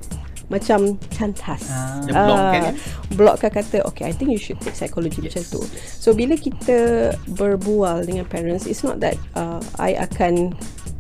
macam 0.47 0.95
cantas. 1.11 1.67
Ah. 1.67 1.99
Uh, 2.07 2.27
blokkan 2.31 2.61
ya? 2.63 2.73
Blokkan 3.19 3.51
kata, 3.51 3.77
okay, 3.83 4.07
I 4.07 4.15
think 4.15 4.31
you 4.31 4.39
should 4.39 4.63
take 4.63 4.79
psychology 4.79 5.19
yes. 5.19 5.35
macam 5.35 5.43
tu. 5.59 5.61
So, 5.99 6.15
bila 6.15 6.39
kita 6.39 7.11
berbual 7.35 8.07
dengan 8.07 8.31
parents, 8.31 8.71
it's 8.71 8.87
not 8.87 9.03
that 9.03 9.19
uh, 9.35 9.59
I 9.83 9.99
akan 9.99 10.55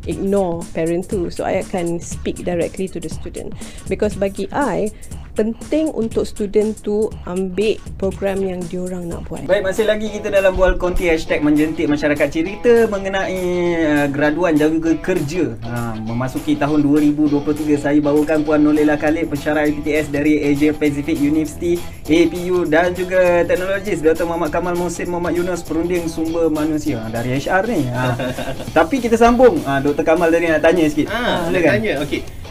ignore 0.06 0.62
parent 0.74 1.08
tu. 1.08 1.30
So, 1.30 1.44
I 1.44 1.62
akan 1.62 2.02
speak 2.02 2.42
directly 2.46 2.88
to 2.88 2.98
the 2.98 3.10
student. 3.10 3.54
Because 3.88 4.16
bagi 4.16 4.48
I, 4.52 4.90
penting 5.36 5.92
untuk 5.92 6.24
student 6.24 6.72
tu 6.80 7.12
ambil 7.28 7.76
program 8.00 8.40
yang 8.40 8.64
diorang 8.64 9.04
nak 9.04 9.28
buat. 9.28 9.44
Baik, 9.44 9.68
masih 9.68 9.84
lagi 9.84 10.08
kita 10.08 10.32
dalam 10.32 10.56
bual 10.56 10.80
konti 10.80 11.12
hashtag 11.12 11.44
menjentik 11.44 11.84
masyarakat 11.84 12.28
cerita 12.32 12.88
mengenai 12.88 13.44
uh, 13.84 14.06
graduan 14.08 14.56
dan 14.56 14.80
juga 14.80 14.96
kerja. 14.96 15.52
Ha, 15.68 16.00
memasuki 16.00 16.56
tahun 16.56 16.80
2023, 16.80 17.76
saya 17.76 17.98
bawakan 18.00 18.48
Puan 18.48 18.64
Nolela 18.64 18.96
Khalid, 18.96 19.28
pensyarah 19.28 19.68
IPTS 19.68 20.08
dari 20.08 20.40
Asia 20.40 20.72
Pacific 20.72 21.20
University, 21.20 21.76
APU 22.08 22.64
dan 22.64 22.96
juga 22.96 23.44
teknologis 23.44 24.00
Dr. 24.00 24.24
Muhammad 24.24 24.48
Kamal 24.48 24.74
Musin 24.74 25.12
Muhammad 25.12 25.36
Yunus, 25.36 25.60
perunding 25.60 26.08
sumber 26.08 26.48
manusia 26.48 27.04
ha, 27.04 27.12
dari 27.12 27.36
HR 27.36 27.62
ni. 27.68 27.84
Ha. 27.92 28.16
Tapi 28.78 29.04
kita 29.04 29.20
sambung. 29.20 29.60
Ha, 29.68 29.84
Dr. 29.84 30.00
Kamal 30.00 30.32
tadi 30.32 30.48
nak 30.48 30.64
tanya 30.64 30.88
sikit. 30.88 31.12
Ha, 31.12 31.52
silakan. 31.52 31.72
Tanya, 31.76 31.94
okey 32.00 32.45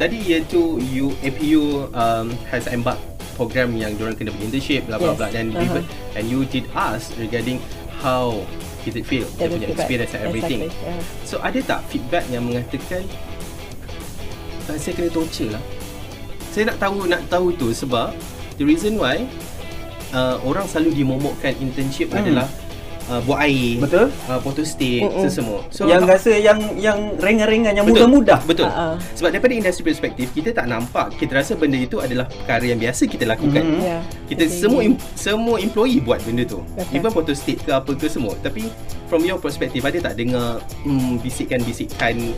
tadi 0.00 0.16
iaitu 0.24 0.80
you 0.80 1.12
APU 1.20 1.92
um, 1.92 2.32
has 2.48 2.64
embarked 2.72 3.04
program 3.36 3.76
yang 3.76 3.92
diorang 4.00 4.16
kena 4.16 4.32
pergi 4.32 4.44
internship 4.48 4.80
bla 4.88 4.96
bla 4.96 5.12
bla 5.12 5.28
dan 5.28 5.52
uh-huh. 5.52 5.84
and 6.16 6.24
you 6.24 6.48
did 6.48 6.64
ask 6.72 7.12
regarding 7.20 7.60
how 8.00 8.32
did 8.80 8.96
it 8.96 9.04
feel 9.04 9.28
dia 9.36 9.52
punya 9.52 9.68
experience 9.68 10.16
and 10.16 10.24
everything 10.24 10.60
exactly. 10.64 10.88
yeah. 10.88 11.00
so 11.28 11.36
ada 11.44 11.60
tak 11.60 11.84
feedback 11.92 12.24
yang 12.32 12.48
mengatakan 12.48 13.04
saya 14.70 14.92
kena 14.96 15.12
torture 15.12 15.52
lah 15.52 15.60
saya 16.48 16.72
nak 16.72 16.80
tahu 16.80 17.04
nak 17.04 17.20
tahu 17.28 17.52
tu 17.60 17.68
sebab 17.76 18.16
the 18.56 18.64
reason 18.64 18.96
why 18.96 19.20
uh, 20.16 20.40
orang 20.48 20.64
selalu 20.64 21.04
dimomokkan 21.04 21.52
internship 21.60 22.08
hmm. 22.08 22.24
adalah 22.24 22.48
uh, 23.08 23.20
buat 23.24 23.40
air 23.46 23.80
betul 23.80 24.06
uh, 24.28 24.40
photo 24.42 24.62
stick 24.66 25.06
mm 25.06 25.28
semua 25.30 25.62
so 25.70 25.86
yang 25.86 26.02
uh, 26.02 26.10
rasa 26.10 26.34
yang 26.34 26.58
yang 26.74 27.14
ringan-ringan 27.22 27.70
yang 27.78 27.86
mudah-mudah 27.86 28.42
betul 28.44 28.66
uh-uh. 28.66 28.98
sebab 29.14 29.30
daripada 29.30 29.54
industri 29.54 29.86
perspektif 29.86 30.26
kita 30.34 30.50
tak 30.50 30.66
nampak 30.66 31.14
kita 31.14 31.38
rasa 31.38 31.54
benda 31.54 31.78
itu 31.78 32.02
adalah 32.02 32.26
perkara 32.26 32.66
yang 32.66 32.82
biasa 32.82 33.06
kita 33.06 33.30
lakukan 33.30 33.62
mm-hmm. 33.62 33.86
yeah. 33.86 34.02
kita 34.26 34.50
okay. 34.50 34.58
semua 34.58 34.80
im- 34.82 35.00
semua 35.14 35.56
employee 35.62 36.02
buat 36.02 36.18
benda 36.26 36.42
tu 36.42 36.66
okay. 36.74 36.98
even 36.98 37.14
photo 37.14 37.30
stick 37.30 37.62
ke 37.62 37.70
apa 37.70 37.94
ke 37.94 38.10
semua 38.10 38.34
tapi 38.42 38.66
from 39.06 39.22
your 39.22 39.38
perspective 39.38 39.86
ada 39.86 40.10
tak 40.10 40.18
dengar 40.18 40.58
hmm, 40.82 41.22
bisikan-bisikan 41.22 42.34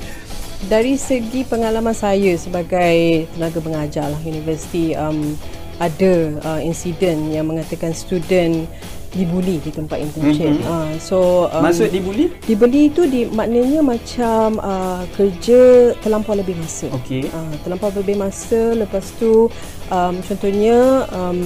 dari 0.70 0.94
segi 0.94 1.42
pengalaman 1.42 1.94
saya 1.96 2.38
sebagai 2.38 3.26
tenaga 3.34 3.58
pengajar 3.58 4.06
lah 4.14 4.20
universiti 4.22 4.94
um, 4.94 5.34
ada 5.80 6.12
uh, 6.44 6.60
insiden 6.60 7.32
yang 7.32 7.48
mengatakan 7.48 7.96
student 7.96 8.68
dibuli 9.12 9.60
di 9.60 9.68
tempat 9.68 10.00
internship. 10.00 10.56
Mm-hmm. 10.56 10.72
Uh, 10.72 10.92
so 10.96 11.48
um, 11.52 11.60
maksud 11.60 11.92
dibuli? 11.92 12.32
Dibuli 12.48 12.88
itu 12.88 13.04
di 13.04 13.28
maknanya 13.28 13.84
macam 13.84 14.56
uh, 14.56 15.04
kerja 15.12 15.92
terlampau 16.00 16.32
lebih 16.32 16.56
masa. 16.56 16.88
Okey. 16.96 17.28
Uh, 17.28 17.52
terlampau 17.60 17.92
lebih 17.92 18.16
masa 18.16 18.72
lepas 18.72 19.04
tu 19.20 19.52
um, 19.92 20.14
contohnya 20.24 21.04
um, 21.12 21.40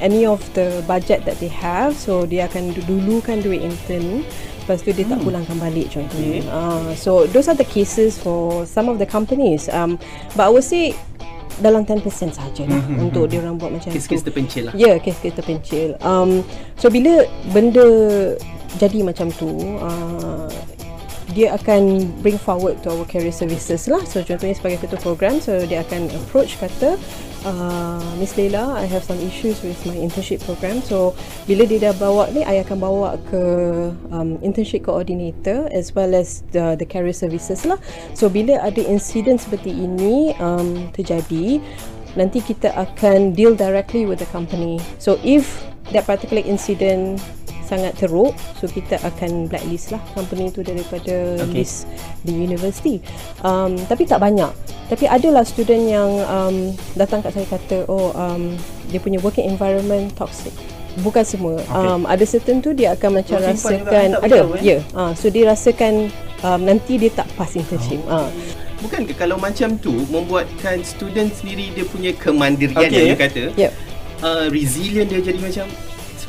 any 0.00 0.24
of 0.24 0.40
the 0.56 0.80
budget 0.88 1.22
that 1.28 1.36
they 1.38 1.52
have 1.52 1.92
so 1.92 2.24
dia 2.24 2.48
akan 2.48 2.72
dulu 2.88 3.20
kan 3.20 3.44
duit 3.44 3.60
intern 3.60 4.24
lepas 4.64 4.80
tu 4.80 4.92
dia 4.96 5.04
hmm. 5.04 5.12
tak 5.12 5.20
pulangkan 5.20 5.56
balik 5.60 5.86
contohnya. 5.92 6.40
Okay. 6.40 6.48
Uh, 6.48 6.90
so 6.96 7.28
those 7.36 7.52
are 7.52 7.58
the 7.58 7.68
cases 7.68 8.16
for 8.16 8.64
some 8.64 8.88
of 8.88 8.96
the 8.96 9.08
companies. 9.08 9.68
Um, 9.68 10.00
but 10.32 10.48
I 10.48 10.50
would 10.50 10.64
say 10.64 10.96
dalam 11.60 11.84
10% 11.84 12.02
saja 12.32 12.62
lah 12.66 12.80
mm-hmm. 12.80 13.04
untuk 13.04 13.28
dia 13.28 13.44
orang 13.44 13.56
buat 13.60 13.70
macam 13.70 13.92
kes-kes 13.92 14.00
tu. 14.00 14.08
Kes-kes 14.08 14.22
terpencil 14.26 14.62
lah. 14.68 14.74
Ya, 14.74 14.80
yeah, 14.88 14.96
kes-kes 14.98 15.32
terpencil. 15.36 15.88
Um, 16.00 16.42
so 16.80 16.88
bila 16.88 17.24
benda 17.52 17.86
jadi 18.80 19.04
macam 19.04 19.28
tu, 19.34 19.78
uh, 19.78 20.48
dia 21.30 21.54
akan 21.54 22.10
bring 22.24 22.38
forward 22.38 22.78
to 22.82 22.90
our 22.90 23.06
career 23.06 23.34
services 23.34 23.86
lah. 23.86 24.02
So 24.02 24.22
contohnya 24.26 24.56
sebagai 24.58 24.82
ketua 24.82 24.98
program, 24.98 25.38
so 25.38 25.62
dia 25.66 25.86
akan 25.86 26.10
approach 26.10 26.58
kata, 26.58 26.98
uh, 27.44 28.02
Miss 28.18 28.36
Leila, 28.36 28.76
I 28.76 28.84
have 28.84 29.04
some 29.04 29.18
issues 29.20 29.62
with 29.62 29.78
my 29.86 29.94
internship 29.94 30.44
program. 30.44 30.82
So 30.84 31.16
bila 31.48 31.64
dia 31.64 31.90
dah 31.90 31.94
bawa 31.96 32.28
ni, 32.32 32.44
I 32.44 32.60
akan 32.62 32.78
bawa 32.80 33.16
ke 33.28 33.42
um, 34.12 34.36
internship 34.44 34.84
coordinator 34.84 35.68
as 35.72 35.94
well 35.94 36.12
as 36.12 36.44
the, 36.52 36.76
the 36.76 36.86
career 36.86 37.14
services 37.14 37.64
lah. 37.64 37.80
So 38.12 38.28
bila 38.28 38.60
ada 38.60 38.80
insiden 38.84 39.40
seperti 39.40 39.72
ini 39.72 40.36
um, 40.38 40.92
terjadi, 40.92 41.60
nanti 42.18 42.42
kita 42.42 42.74
akan 42.74 43.32
deal 43.32 43.54
directly 43.54 44.04
with 44.04 44.18
the 44.18 44.30
company. 44.34 44.82
So 44.98 45.16
if 45.22 45.62
that 45.94 46.06
particular 46.06 46.42
incident 46.42 47.18
sangat 47.70 47.94
teruk 47.94 48.34
so 48.58 48.66
kita 48.66 48.98
akan 49.06 49.46
blacklist 49.46 49.94
lah 49.94 50.02
company 50.18 50.50
tu 50.50 50.66
daripada 50.66 51.38
okay. 51.38 51.62
list 51.62 51.86
di 52.26 52.34
universiti 52.34 52.98
um, 53.46 53.78
tapi 53.86 54.10
tak 54.10 54.18
banyak 54.18 54.50
tapi 54.90 55.06
adalah 55.06 55.46
student 55.46 55.86
yang 55.86 56.10
um, 56.26 56.74
datang 56.98 57.22
kat 57.22 57.30
saya 57.30 57.46
kata 57.46 57.86
oh 57.86 58.10
um, 58.18 58.58
dia 58.90 58.98
punya 58.98 59.22
working 59.22 59.46
environment 59.46 60.10
toxic 60.18 60.50
bukan 61.06 61.22
semua 61.22 61.62
okay. 61.62 61.78
um, 61.78 62.02
ada 62.10 62.26
certain 62.26 62.58
tu 62.58 62.74
dia 62.74 62.98
akan 62.98 63.22
macam 63.22 63.38
oh, 63.38 63.46
rasakan 63.46 64.18
ada 64.18 64.38
ya 64.58 64.82
yeah. 64.82 64.82
uh, 64.98 65.14
so 65.14 65.30
dia 65.30 65.46
rasakan 65.46 66.10
um, 66.42 66.60
nanti 66.66 66.98
dia 66.98 67.14
tak 67.14 67.30
pass 67.38 67.54
internship 67.54 68.02
oh. 68.10 68.26
uh. 68.26 68.28
bukan 68.82 69.06
ke 69.06 69.14
kalau 69.14 69.38
macam 69.38 69.78
tu 69.78 69.94
membuatkan 70.10 70.82
student 70.82 71.30
sendiri 71.30 71.70
dia 71.78 71.86
punya 71.86 72.10
kemandirian 72.18 72.90
okay. 72.90 72.90
yang 72.90 73.06
dia 73.14 73.18
kata 73.18 73.42
yep. 73.54 73.72
uh, 74.26 74.50
resilient 74.50 75.06
dia 75.06 75.22
jadi 75.22 75.38
macam 75.38 75.70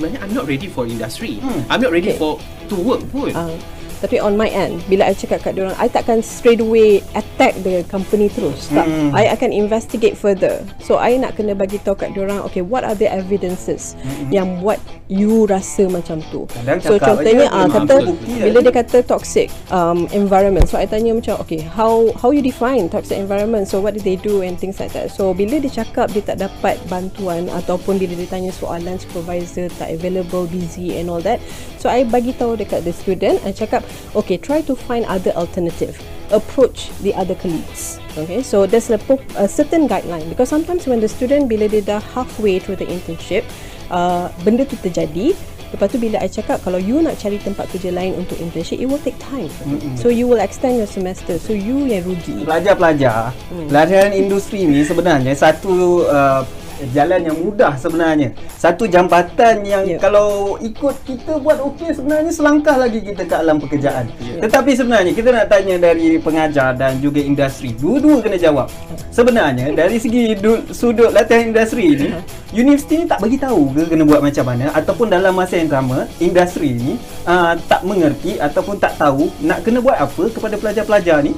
sebenarnya 0.01 0.25
I'm 0.25 0.33
not 0.33 0.49
ready 0.49 0.65
for 0.65 0.89
industry. 0.89 1.37
Hmm. 1.37 1.61
I'm 1.69 1.81
not 1.81 1.93
ready 1.93 2.09
okay. 2.09 2.17
for 2.17 2.41
to 2.73 2.75
work 2.81 3.05
pun. 3.13 3.37
Uh, 3.37 3.53
tapi 4.01 4.17
on 4.17 4.33
my 4.33 4.49
end 4.49 4.81
bila 4.89 5.07
I 5.07 5.13
cakap 5.13 5.45
kat 5.45 5.61
orang 5.61 5.77
I 5.77 5.85
takkan 5.85 6.25
straight 6.25 6.59
away 6.59 7.05
attack 7.13 7.53
the 7.61 7.85
company 7.87 8.33
terus. 8.33 8.67
Tak. 8.73 8.89
Mm. 8.89 9.13
I 9.13 9.29
akan 9.29 9.53
investigate 9.53 10.17
further. 10.17 10.65
So 10.81 10.97
I 10.97 11.21
nak 11.21 11.37
kena 11.37 11.53
bagi 11.53 11.77
tahu 11.77 11.93
kat 11.93 12.17
orang 12.17 12.41
okay 12.49 12.65
what 12.65 12.81
are 12.81 12.97
the 12.97 13.05
evidences 13.05 13.93
mm-hmm. 14.01 14.33
yang 14.33 14.47
buat 14.59 14.81
you 15.05 15.45
rasa 15.45 15.85
macam 15.85 16.25
tu? 16.33 16.49
Kadang 16.49 16.81
so 16.81 16.97
contohnya 16.97 17.47
ah 17.53 17.69
kata 17.69 18.09
bila 18.25 18.57
dia 18.65 18.73
kata 18.73 19.05
toxic 19.05 19.53
um, 19.69 20.09
environment. 20.09 20.65
So 20.65 20.81
I 20.81 20.89
tanya 20.89 21.13
macam 21.13 21.37
okay 21.45 21.61
how 21.61 22.09
how 22.17 22.33
you 22.33 22.41
define 22.41 22.89
toxic 22.89 23.21
environment? 23.21 23.69
So 23.69 23.77
what 23.77 23.93
did 23.93 24.03
they 24.03 24.17
do 24.17 24.41
and 24.41 24.57
things 24.57 24.81
like 24.81 24.97
that. 24.97 25.13
So 25.13 25.37
bila 25.37 25.61
dia 25.61 25.85
cakap 25.85 26.09
dia 26.09 26.25
tak 26.25 26.41
dapat 26.41 26.81
bantuan 26.89 27.53
ataupun 27.53 28.01
bila 28.01 28.17
dia 28.17 28.25
tanya 28.25 28.49
soalan 28.49 28.97
supervisor 28.97 29.69
tak 29.77 29.93
available 29.93 30.49
busy 30.49 30.97
and 30.97 31.11
all 31.11 31.21
that. 31.21 31.37
So 31.77 31.91
I 31.91 32.07
bagi 32.07 32.33
tahu 32.33 32.57
dekat 32.57 32.81
the 32.81 32.95
student 32.95 33.37
I 33.45 33.53
cakap 33.53 33.85
okay 34.15 34.37
try 34.37 34.61
to 34.61 34.75
find 34.75 35.05
other 35.07 35.31
alternative 35.33 35.97
approach 36.31 36.91
the 37.03 37.11
other 37.15 37.35
colleagues 37.35 37.99
okay 38.15 38.41
so 38.43 38.65
there's 38.65 38.89
a, 38.89 38.99
a 39.35 39.47
certain 39.47 39.87
guideline 39.87 40.27
because 40.29 40.47
sometimes 40.47 40.87
when 40.87 40.99
the 40.99 41.09
student 41.09 41.51
bila 41.51 41.67
dia 41.67 41.83
dah 41.83 42.01
halfway 42.15 42.59
through 42.59 42.79
the 42.79 42.87
internship 42.87 43.43
uh, 43.91 44.31
benda 44.47 44.63
tu 44.63 44.79
terjadi 44.79 45.35
Lepas 45.71 45.87
tu 45.87 45.97
bila 46.03 46.19
I 46.19 46.27
cakap 46.27 46.59
kalau 46.67 46.75
you 46.75 46.99
nak 46.99 47.15
cari 47.15 47.39
tempat 47.39 47.71
kerja 47.71 47.95
lain 47.95 48.19
untuk 48.19 48.35
internship, 48.43 48.83
it 48.83 48.91
will 48.91 48.99
take 48.99 49.15
time. 49.23 49.47
Mm-hmm. 49.63 49.95
So 49.95 50.11
you 50.11 50.27
will 50.27 50.43
extend 50.43 50.75
your 50.75 50.87
semester. 50.91 51.39
So 51.39 51.55
you 51.55 51.87
yang 51.87 52.03
rugi. 52.03 52.43
Pelajar-pelajar, 52.43 53.31
mm. 53.31 53.71
pelajaran 53.71 54.11
industri 54.11 54.67
ni 54.67 54.83
sebenarnya 54.83 55.31
satu 55.31 56.03
uh, 56.11 56.43
jalan 56.89 57.21
yang 57.29 57.37
mudah 57.37 57.77
sebenarnya. 57.77 58.33
Satu 58.57 58.89
jambatan 58.89 59.61
yang 59.61 59.83
yeah. 59.85 59.99
kalau 60.01 60.57
ikut 60.57 60.95
kita 61.05 61.37
buat 61.37 61.61
okey 61.73 61.93
sebenarnya 61.93 62.31
selangkah 62.33 62.75
lagi 62.81 62.99
kita 63.05 63.23
ke 63.29 63.35
alam 63.37 63.61
pekerjaan. 63.61 64.09
Yeah. 64.17 64.49
Tetapi 64.49 64.71
sebenarnya 64.73 65.11
kita 65.13 65.29
nak 65.29 65.47
tanya 65.53 65.75
dari 65.77 66.17
pengajar 66.17 66.73
dan 66.73 66.97
juga 66.97 67.21
industri. 67.21 67.73
Dua-dua 67.77 68.19
kena 68.25 68.37
jawab. 68.41 68.67
Sebenarnya 69.13 69.75
dari 69.75 70.01
segi 70.01 70.33
sudut 70.71 71.11
latihan 71.13 71.51
industri 71.51 71.93
ini, 71.93 72.09
universiti 72.55 73.03
ni 73.03 73.05
tak 73.05 73.21
bagi 73.21 73.37
tahu 73.37 73.75
ke 73.75 73.91
kena 73.91 74.03
buat 74.07 74.21
macam 74.23 74.45
mana 74.47 74.71
ataupun 74.73 75.07
dalam 75.11 75.35
masa 75.35 75.59
yang 75.59 75.69
sama 75.69 76.07
industri 76.17 76.75
ni 76.75 76.91
uh, 77.27 77.53
tak 77.67 77.83
mengerti 77.83 78.39
ataupun 78.39 78.79
tak 78.79 78.95
tahu 78.97 79.29
nak 79.43 79.61
kena 79.61 79.83
buat 79.83 79.99
apa 79.99 80.23
kepada 80.31 80.55
pelajar-pelajar 80.57 81.21
ni. 81.21 81.35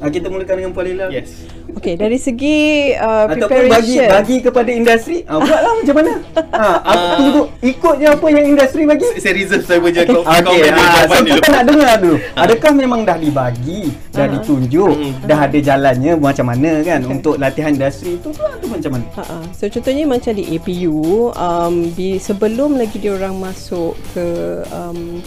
Uh, 0.00 0.08
kita 0.08 0.32
mulakan 0.32 0.54
dengan 0.56 0.72
Puan 0.72 0.86
Lila. 0.88 1.06
Yes. 1.12 1.59
Okay, 1.76 1.94
dari 1.94 2.18
segi 2.18 2.90
uh, 2.96 3.30
preparation. 3.30 3.46
Ataupun 3.46 3.64
bagi, 3.70 3.96
bagi 4.02 4.36
kepada 4.42 4.70
industri, 4.74 5.16
uh, 5.28 5.38
buatlah 5.38 5.72
macam 5.78 5.94
mana? 6.00 6.12
Ha, 6.34 6.66
aku 6.90 7.04
uh, 7.04 7.14
tunggu, 7.16 7.42
ikutnya 7.62 8.08
apa 8.18 8.26
yang 8.32 8.44
industri 8.56 8.82
bagi. 8.88 9.06
Saya 9.20 9.34
reserve 9.38 9.64
saya 9.64 9.78
punya 9.78 10.02
okay. 10.02 10.16
okay. 10.16 10.60
uh, 10.74 11.02
so 11.06 11.22
kita 11.22 11.48
nak 11.52 11.64
dengar 11.68 11.94
dulu. 12.02 12.16
Uh. 12.16 12.42
Adakah 12.42 12.70
memang 12.74 13.00
dah 13.06 13.16
dibagi, 13.16 13.80
dah 14.10 14.26
uh. 14.26 14.30
ditunjuk, 14.34 14.94
uh. 14.94 15.12
dah 15.26 15.38
ada 15.46 15.58
jalannya 15.58 16.12
macam 16.18 16.46
mana 16.50 16.70
kan 16.82 17.00
okay. 17.04 17.12
untuk 17.14 17.34
latihan 17.38 17.70
industri 17.74 18.18
itu 18.18 18.28
tu, 18.34 18.42
tu 18.42 18.66
macam 18.66 18.90
mana? 18.98 19.06
Uh-uh. 19.14 19.42
So 19.54 19.70
contohnya 19.70 20.04
macam 20.10 20.32
di 20.34 20.44
APU, 20.58 21.30
um, 21.34 21.74
di 21.94 22.18
sebelum 22.18 22.76
lagi 22.76 22.98
dia 22.98 23.14
orang 23.14 23.38
masuk 23.38 23.94
ke 24.12 24.26
um, 24.74 25.22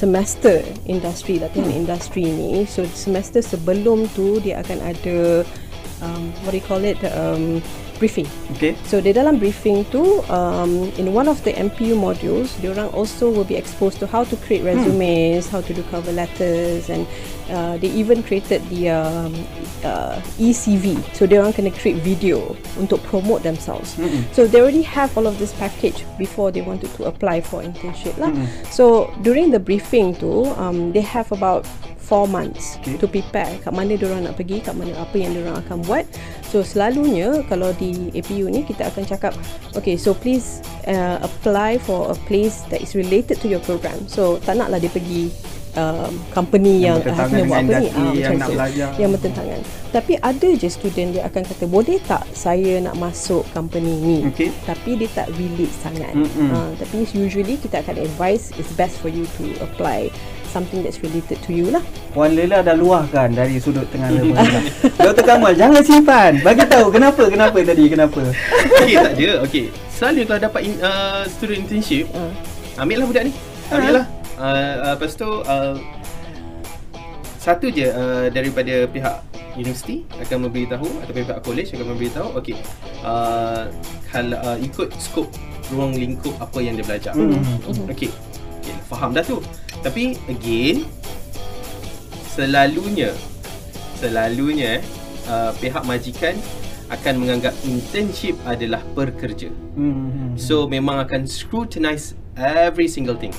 semester 0.00 0.64
industri 0.88 1.36
latihan 1.36 1.68
hmm. 1.68 1.80
industri 1.84 2.24
ni 2.24 2.64
so 2.64 2.80
semester 2.96 3.44
sebelum 3.44 4.08
tu 4.16 4.40
dia 4.40 4.64
akan 4.64 4.78
ada 4.80 5.44
um, 6.00 6.32
what 6.40 6.56
do 6.56 6.58
you 6.58 6.64
call 6.64 6.80
it 6.80 6.96
um, 7.12 7.60
briefing 8.00 8.26
okay 8.56 8.72
so 8.88 8.98
di 8.98 9.12
dalam 9.12 9.36
briefing 9.36 9.84
tu 9.92 10.24
um, 10.32 10.88
in 10.96 11.12
one 11.12 11.28
of 11.28 11.36
the 11.44 11.52
MPU 11.52 11.92
modules 11.92 12.56
diorang 12.64 12.88
also 12.96 13.28
will 13.28 13.46
be 13.46 13.54
exposed 13.54 14.00
to 14.00 14.08
how 14.08 14.24
to 14.24 14.34
create 14.40 14.64
hmm. 14.64 14.72
resumes 14.72 15.44
hmm. 15.46 15.52
how 15.52 15.60
to 15.60 15.76
do 15.76 15.84
cover 15.92 16.10
letters 16.10 16.88
and 16.88 17.04
uh, 17.52 17.76
they 17.78 17.92
even 17.92 18.22
created 18.22 18.62
the 18.70 18.88
um, 18.88 19.34
uh, 19.84 20.16
ECV 20.38 20.96
so 21.12 21.26
orang 21.26 21.52
kena 21.52 21.70
create 21.74 21.98
video 22.00 22.56
untuk 22.78 23.02
promote 23.04 23.42
themselves 23.42 23.96
mm-hmm. 23.96 24.22
so 24.32 24.46
they 24.46 24.60
already 24.60 24.82
have 24.82 25.10
all 25.18 25.26
of 25.26 25.36
this 25.38 25.52
package 25.58 26.06
before 26.18 26.50
they 26.50 26.62
wanted 26.62 26.88
to 26.94 27.04
apply 27.04 27.40
for 27.40 27.62
internship 27.62 28.14
lah 28.16 28.30
mm-hmm. 28.30 28.46
so 28.70 29.10
during 29.26 29.50
the 29.50 29.58
briefing 29.60 30.14
tu 30.14 30.46
um, 30.56 30.92
they 30.94 31.02
have 31.02 31.28
about 31.34 31.66
4 32.10 32.26
months 32.26 32.74
okay. 32.82 32.98
to 32.98 33.06
prepare. 33.06 33.54
Kat 33.62 33.70
mana 33.70 33.94
dia 33.94 34.10
orang 34.10 34.26
nak 34.26 34.34
pergi 34.34 34.58
kat 34.58 34.74
mana 34.74 34.90
apa 34.98 35.14
yang 35.14 35.30
dia 35.30 35.46
orang 35.46 35.62
akan 35.62 35.78
buat. 35.86 36.04
So 36.50 36.66
selalunya 36.66 37.46
kalau 37.46 37.70
di 37.78 38.10
APU 38.10 38.50
ni 38.50 38.66
kita 38.66 38.90
akan 38.90 39.06
cakap 39.06 39.32
okay 39.78 39.94
so 39.94 40.10
please 40.10 40.58
uh, 40.90 41.22
apply 41.22 41.78
for 41.78 42.10
a 42.10 42.16
place 42.26 42.66
that 42.74 42.82
is 42.82 42.98
related 42.98 43.38
to 43.38 43.46
your 43.46 43.62
program. 43.62 44.10
So 44.10 44.42
tak 44.42 44.58
naklah 44.58 44.82
dia 44.82 44.90
pergi 44.90 45.30
um, 45.78 46.12
company 46.34 46.82
yang, 46.82 46.98
yang 46.98 47.14
akhirnya 47.14 47.44
buat 47.46 47.62
apa 47.62 47.74
ni. 47.78 47.88
ah, 47.94 48.12
yang 48.14 48.34
nak 48.38 48.48
belajar. 48.50 48.88
Yang 48.98 49.10
bertentangan. 49.18 49.60
Tapi 49.90 50.12
ada 50.22 50.48
je 50.54 50.68
student 50.70 51.08
dia 51.14 51.22
akan 51.26 51.42
kata 51.46 51.64
boleh 51.66 51.98
tak 52.06 52.22
saya 52.34 52.82
nak 52.82 52.94
masuk 52.98 53.42
company 53.54 53.94
ni? 53.98 54.18
Okay. 54.30 54.50
tapi 54.66 54.98
dia 54.98 55.10
tak 55.14 55.30
relate 55.34 55.74
sangat. 55.82 56.12
Mm-hmm. 56.14 56.50
uh, 56.50 56.70
tapi 56.78 57.06
usually 57.14 57.54
kita 57.58 57.82
akan 57.82 58.02
advise 58.02 58.50
it's 58.58 58.70
best 58.74 58.98
for 58.98 59.10
you 59.10 59.26
to 59.38 59.54
apply 59.62 60.10
something 60.50 60.82
that's 60.82 60.98
related 61.00 61.38
to 61.46 61.54
you 61.54 61.70
lah. 61.70 61.82
Puan 62.10 62.34
Lela 62.34 62.60
dah 62.60 62.74
luahkan 62.74 63.30
dari 63.30 63.62
sudut 63.62 63.86
tengah 63.94 64.10
level. 64.14 64.34
Dr. 64.98 65.24
Kamal, 65.24 65.54
jangan 65.54 65.82
simpan. 65.86 66.42
Bagi 66.42 66.66
tahu 66.66 66.90
kenapa, 66.90 67.30
kenapa 67.30 67.58
tadi, 67.62 67.84
kenapa. 67.86 68.22
Okey, 68.82 68.98
tak 68.98 69.14
je. 69.14 69.32
Okey. 69.46 69.64
Selalu 69.94 70.26
kalau 70.26 70.40
dapat 70.42 70.60
in, 70.66 70.74
uh, 70.82 71.22
student 71.30 71.64
internship, 71.64 72.10
uh. 72.12 72.34
ambil 72.82 73.04
lah 73.04 73.06
budak 73.06 73.22
ni. 73.30 73.32
Ambil 73.70 73.94
lah. 74.02 74.04
Uh 74.04 74.20
uh, 74.40 74.72
uh, 74.80 74.92
lepas 74.96 75.12
tu 75.14 75.28
uh, 75.28 75.74
satu 77.40 77.66
je 77.68 77.88
uh, 77.88 78.26
daripada 78.32 78.88
pihak 78.88 79.16
universiti 79.56 80.08
akan 80.16 80.48
memberitahu 80.48 80.88
atau 81.04 81.12
pihak 81.12 81.38
college 81.44 81.70
akan 81.76 81.86
memberitahu 81.96 82.28
okey 82.40 82.56
uh, 83.04 83.68
kalau 84.08 84.38
uh, 84.40 84.58
ikut 84.60 84.88
skop 84.96 85.28
ruang 85.70 85.94
lingkup 85.94 86.34
apa 86.40 86.58
yang 86.58 86.74
dia 86.74 86.84
belajar 86.84 87.12
mm-hmm. 87.14 87.88
okey 87.92 88.10
okay, 88.60 88.76
faham 88.88 89.12
dah 89.12 89.22
tu 89.22 89.38
tapi 89.80 90.16
again 90.28 90.84
selalunya 92.30 93.12
selalunya 93.96 94.80
uh, 95.28 95.52
pihak 95.60 95.84
majikan 95.84 96.36
akan 96.90 97.22
menganggap 97.22 97.54
internship 97.62 98.34
adalah 98.42 98.82
perkerja. 98.98 99.48
Mm-hmm. 99.78 100.34
So 100.34 100.66
memang 100.66 100.98
akan 101.06 101.22
scrutinize 101.22 102.18
every 102.34 102.90
single 102.90 103.14
thing 103.14 103.30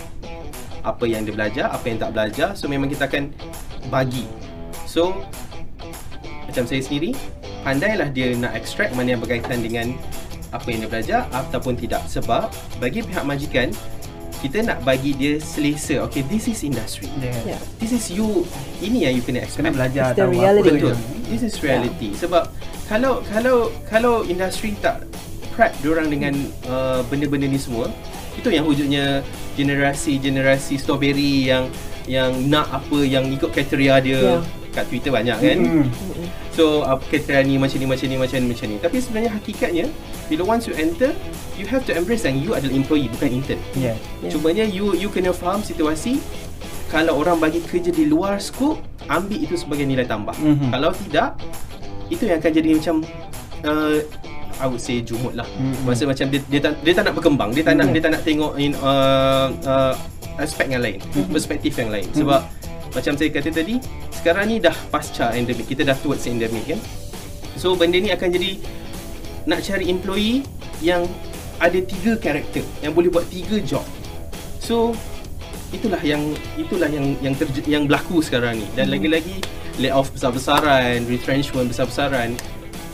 apa 0.81 1.05
yang 1.05 1.25
dia 1.25 1.33
belajar, 1.33 1.65
apa 1.69 1.85
yang 1.87 1.97
tak 2.01 2.11
belajar. 2.13 2.49
So 2.57 2.65
memang 2.65 2.89
kita 2.89 3.05
akan 3.05 3.33
bagi. 3.89 4.25
So 4.89 5.13
macam 6.49 6.67
saya 6.67 6.81
sendiri, 6.83 7.15
pandailah 7.63 8.09
dia 8.11 8.33
nak 8.35 8.57
extract 8.57 8.97
mana 8.97 9.15
yang 9.15 9.21
berkaitan 9.21 9.61
dengan 9.61 9.93
apa 10.51 10.67
yang 10.67 10.83
dia 10.83 10.89
belajar 10.89 11.19
ataupun 11.31 11.79
tidak. 11.79 12.03
Sebab 12.09 12.51
bagi 12.81 13.05
pihak 13.05 13.23
majikan, 13.23 13.71
kita 14.41 14.57
nak 14.65 14.81
bagi 14.81 15.13
dia 15.13 15.37
selesa. 15.37 16.01
Okay, 16.09 16.25
this 16.25 16.49
is 16.49 16.65
industry. 16.65 17.07
Yeah. 17.21 17.55
Yeah. 17.55 17.61
This 17.77 17.93
is 17.93 18.09
you. 18.09 18.43
Ini 18.81 19.07
yang 19.09 19.13
you 19.21 19.23
kena 19.23 19.45
expect. 19.45 19.61
Kena 19.61 19.71
belajar 19.71 20.03
tahu 20.17 20.33
apa 20.41 20.65
Betul. 20.65 20.97
This 21.29 21.45
is 21.45 21.53
reality. 21.61 22.09
Yeah. 22.11 22.19
Sebab 22.25 22.43
kalau 22.89 23.21
kalau 23.29 23.69
kalau 23.85 24.13
industri 24.25 24.73
tak 24.81 25.05
prep 25.53 25.77
orang 25.85 26.09
dengan 26.09 26.33
uh, 26.65 27.05
benda-benda 27.05 27.45
ni 27.45 27.61
semua, 27.61 27.93
itu 28.33 28.49
yang 28.49 28.65
wujudnya 28.65 29.21
generasi-generasi 29.53 30.81
strawberry 30.81 31.45
yang 31.45 31.69
yang 32.09 32.33
nak 32.49 32.65
apa 32.73 33.05
yang 33.05 33.29
ikut 33.29 33.53
kriteria 33.53 34.01
dia 34.01 34.19
Yeah. 34.19 34.41
kat 34.73 34.89
Twitter 34.89 35.13
banyak 35.13 35.37
kan. 35.37 35.57
Mm. 35.61 35.85
So 36.61 36.85
apa 36.85 37.01
kriteria 37.09 37.41
ni 37.41 37.57
macam 37.57 37.81
ni 37.81 37.89
macam 37.89 38.05
ni 38.05 38.15
macam 38.21 38.37
ni 38.37 38.47
macam 38.53 38.65
ni. 38.69 38.77
Tapi 38.77 38.97
sebenarnya 39.01 39.31
hakikatnya 39.33 39.85
bila 40.29 40.53
once 40.53 40.69
you 40.69 40.77
enter 40.77 41.09
you 41.57 41.65
have 41.65 41.81
to 41.89 41.91
embrace 41.97 42.21
yang 42.21 42.37
you 42.37 42.53
adalah 42.53 42.69
employee 42.77 43.09
bukan 43.09 43.41
intern. 43.41 43.57
Yeah. 43.73 43.97
Yeah. 44.21 44.29
Cumanya 44.29 44.69
you 44.69 44.93
you 44.93 45.09
kena 45.09 45.33
faham 45.33 45.65
situasi 45.65 46.21
kalau 46.93 47.17
orang 47.17 47.41
bagi 47.41 47.65
kerja 47.65 47.89
di 47.89 48.05
luar 48.05 48.37
skop 48.37 48.77
ambil 49.09 49.41
itu 49.41 49.57
sebagai 49.57 49.89
nilai 49.89 50.05
tambah. 50.05 50.37
Mhm. 50.37 50.69
Kalau 50.69 50.93
tidak 50.93 51.41
itu 52.13 52.29
yang 52.29 52.37
akan 52.37 52.51
jadi 52.53 52.69
macam 52.77 52.95
uh, 53.65 53.97
I 54.61 54.65
would 54.69 54.83
say 54.85 55.01
jumut 55.01 55.33
lah. 55.33 55.49
Mhm. 55.57 55.89
Masa 55.89 56.05
macam 56.05 56.29
dia, 56.29 56.45
dia, 56.45 56.61
tak, 56.61 56.77
dia 56.85 56.93
tak 56.93 57.09
nak 57.09 57.13
berkembang, 57.17 57.49
dia 57.57 57.65
tak 57.65 57.73
nak 57.81 57.89
Mhm. 57.89 57.93
dia 57.97 58.01
tak 58.05 58.11
nak 58.13 58.21
tengok 58.21 58.53
in 58.61 58.77
uh, 58.85 59.49
uh, 59.65 59.93
aspek 60.37 60.69
yang 60.69 60.85
lain, 60.85 61.01
perspektif 61.33 61.73
yang 61.81 61.89
lain. 61.89 62.05
Sebab 62.13 62.45
macam 62.93 63.13
saya 63.17 63.29
kata 63.33 63.49
tadi, 63.49 63.81
sekarang 64.21 64.53
ni 64.53 64.61
dah 64.61 64.77
pasca 64.93 65.33
endemik, 65.33 65.65
kita 65.65 65.81
dah 65.81 65.97
towards 65.97 66.29
endemik 66.29 66.61
kan. 66.69 66.79
So 67.57 67.73
benda 67.73 67.97
ni 67.97 68.13
akan 68.13 68.29
jadi 68.29 68.61
nak 69.49 69.65
cari 69.65 69.89
employee 69.89 70.45
yang 70.85 71.09
ada 71.57 71.81
tiga 71.81 72.13
karakter 72.21 72.61
yang 72.85 72.93
boleh 72.93 73.09
buat 73.09 73.25
tiga 73.33 73.57
job. 73.65 73.81
So 74.61 74.93
itulah 75.73 75.97
yang 76.05 76.37
itulah 76.53 76.85
yang 76.85 77.17
yang 77.25 77.33
terj- 77.33 77.65
yang 77.65 77.89
berlaku 77.89 78.21
sekarang 78.21 78.61
ni 78.61 78.67
dan 78.77 78.93
lagi-lagi 78.93 79.41
layoff 79.81 80.13
besar-besaran, 80.13 81.01
retrenchment 81.09 81.73
besar-besaran. 81.73 82.37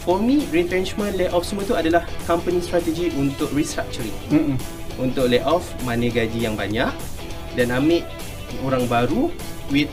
For 0.07 0.23
me, 0.23 0.47
retrenchment, 0.55 1.19
layoff 1.19 1.43
semua 1.43 1.67
tu 1.67 1.75
adalah 1.75 2.07
company 2.23 2.63
strategi 2.63 3.11
untuk 3.19 3.51
restructuring. 3.51 4.15
Mm-mm. 4.31 4.55
Untuk 4.95 5.27
layoff 5.27 5.67
mana 5.83 6.07
gaji 6.07 6.47
yang 6.47 6.55
banyak 6.55 6.87
dan 7.59 7.67
ambil 7.75 8.07
orang 8.63 8.87
baru 8.87 9.27
with 9.67 9.91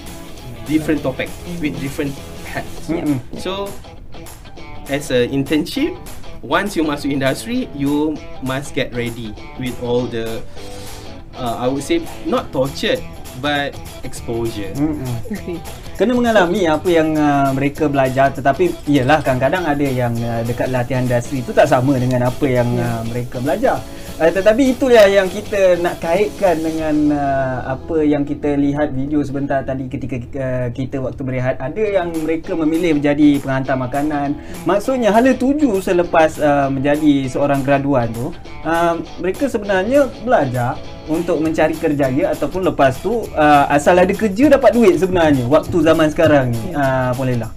different 0.67 1.03
topeng, 1.03 1.31
with 1.61 1.79
different 1.81 2.13
hats. 2.45 2.89
Mm-mm. 2.89 3.21
So 3.39 3.73
as 4.89 5.11
a 5.11 5.29
internship, 5.29 5.97
once 6.43 6.77
you 6.77 6.85
masuk 6.85 7.13
industry, 7.13 7.69
you 7.75 8.17
must 8.43 8.75
get 8.75 8.93
ready 8.93 9.33
with 9.59 9.77
all 9.83 10.05
the 10.05 10.43
uh, 11.35 11.57
I 11.59 11.69
would 11.69 11.83
say 11.83 12.05
not 12.27 12.53
tortured 12.53 13.03
but 13.41 13.75
exposure. 14.05 14.71
Mm-mm. 14.77 15.09
Okay. 15.31 15.59
Kena 15.95 16.11
mengalami 16.11 16.67
apa 16.67 16.89
yang 16.91 17.15
uh, 17.15 17.55
mereka 17.55 17.87
belajar 17.87 18.35
tetapi 18.35 18.75
iyalah 18.91 19.23
kadang-kadang 19.23 19.63
ada 19.63 19.87
yang 19.87 20.15
uh, 20.19 20.43
dekat 20.43 20.67
latihan 20.75 21.07
industri 21.07 21.39
itu 21.39 21.55
tak 21.55 21.71
sama 21.71 21.95
dengan 22.03 22.27
apa 22.27 22.47
yang 22.51 22.67
uh, 22.75 23.07
mereka 23.07 23.39
belajar. 23.39 23.79
Uh, 24.15 24.31
tetapi 24.31 24.75
itulah 24.75 25.07
yang 25.11 25.27
kita 25.31 25.79
nak 25.79 25.99
kaitkan 26.03 26.59
dengan 26.63 27.15
uh, 27.15 27.79
apa 27.79 28.03
yang 28.03 28.27
kita 28.27 28.59
lihat 28.59 28.91
video 28.95 29.23
sebentar 29.23 29.63
tadi 29.63 29.91
ketika 29.91 30.17
uh, 30.39 30.69
kita 30.75 31.03
waktu 31.03 31.23
berehat 31.23 31.59
ada 31.63 31.83
yang 31.83 32.11
mereka 32.23 32.55
memilih 32.59 32.99
menjadi 32.99 33.39
penghantar 33.39 33.79
makanan. 33.79 34.35
Maksudnya 34.67 35.15
hala 35.15 35.35
tuju 35.35 35.79
selepas 35.79 36.39
uh, 36.43 36.71
menjadi 36.75 37.27
seorang 37.31 37.63
graduan 37.63 38.11
tu 38.11 38.35
uh, 38.67 38.99
mereka 39.23 39.47
sebenarnya 39.47 40.11
belajar 40.23 40.75
untuk 41.07 41.37
mencari 41.39 41.75
kerjaya 41.75 42.33
ataupun 42.33 42.65
lepas 42.65 42.97
tu 42.99 43.25
uh, 43.31 43.65
asal 43.69 43.95
ada 43.95 44.11
kerja 44.11 44.49
dapat 44.49 44.73
duit 44.73 44.97
sebenarnya 44.97 45.45
waktu 45.47 45.77
zaman 45.81 46.09
sekarang 46.09 46.51
ni. 46.51 46.73
Uh, 46.73 47.13
boleh 47.13 47.37
lah. 47.37 47.51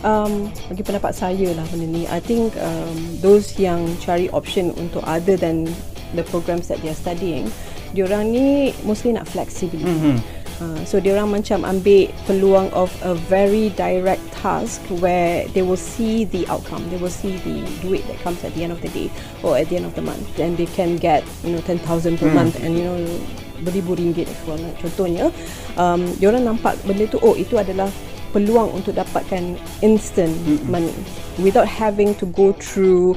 um, 0.00 0.46
bagi 0.66 0.80
pendapat 0.80 1.12
saya 1.12 1.50
lah 1.52 1.64
benda 1.68 1.86
ni 1.86 2.04
I 2.06 2.20
think 2.20 2.54
um, 2.56 2.96
those 3.18 3.56
yang 3.56 3.84
cari 3.98 4.28
option 4.30 4.70
untuk 4.76 5.02
other 5.02 5.34
than 5.34 5.66
the 6.12 6.22
programs 6.24 6.68
that 6.68 6.78
they 6.80 6.88
are 6.88 6.96
studying 6.96 7.48
diorang 7.90 8.28
ni 8.28 8.46
mostly 8.82 9.10
nak 9.10 9.24
flexibility 9.24 9.88
Mhm. 9.88 10.16
Uh, 10.56 10.80
so 10.88 10.96
diorang 10.96 11.28
macam 11.28 11.68
ambil 11.68 12.08
peluang 12.24 12.72
of 12.72 12.88
a 13.04 13.12
very 13.28 13.68
direct 13.76 14.24
task 14.32 14.80
where 15.04 15.44
they 15.52 15.60
will 15.60 15.76
see 15.76 16.24
the 16.32 16.48
outcome 16.48 16.80
they 16.88 16.96
will 16.96 17.12
see 17.12 17.36
the 17.44 17.60
duit 17.84 18.00
that 18.08 18.16
comes 18.24 18.40
at 18.40 18.48
the 18.56 18.64
end 18.64 18.72
of 18.72 18.80
the 18.80 18.88
day 18.96 19.12
or 19.44 19.52
at 19.60 19.68
the 19.68 19.76
end 19.76 19.84
of 19.84 19.92
the 19.92 20.00
month 20.00 20.24
and 20.40 20.56
they 20.56 20.64
can 20.72 20.96
get 20.96 21.20
you 21.44 21.52
know 21.52 21.60
10,000 21.60 22.16
per 22.16 22.32
Hmm. 22.32 22.40
month 22.40 22.56
and 22.64 22.72
you 22.72 22.88
know 22.88 22.96
beribu 23.68 24.00
ringgit 24.00 24.32
you 24.32 24.44
want. 24.48 24.64
contohnya 24.80 25.28
um, 25.76 26.08
diorang 26.16 26.48
nampak 26.48 26.80
benda 26.88 27.04
tu 27.04 27.20
oh 27.20 27.36
itu 27.36 27.60
adalah 27.60 27.92
peluang 28.32 28.72
untuk 28.72 28.96
dapatkan 28.96 29.60
instant 29.84 30.32
money 30.72 30.92
without 31.36 31.68
having 31.68 32.16
to 32.16 32.24
go 32.32 32.56
through 32.56 33.12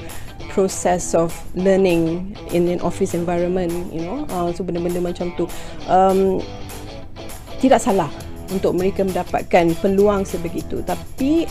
process 0.52 1.16
of 1.16 1.32
learning 1.56 2.36
in 2.52 2.68
an 2.68 2.84
office 2.84 3.16
environment 3.16 3.72
you 3.96 4.04
know 4.04 4.28
uh, 4.36 4.52
so 4.52 4.60
benda-benda 4.60 5.00
macam 5.00 5.32
tu 5.40 5.48
um, 5.88 6.44
tidak 7.60 7.84
salah 7.84 8.10
untuk 8.50 8.74
mereka 8.74 9.06
mendapatkan 9.06 9.78
peluang 9.78 10.26
sebegitu. 10.26 10.82
Tapi 10.82 11.46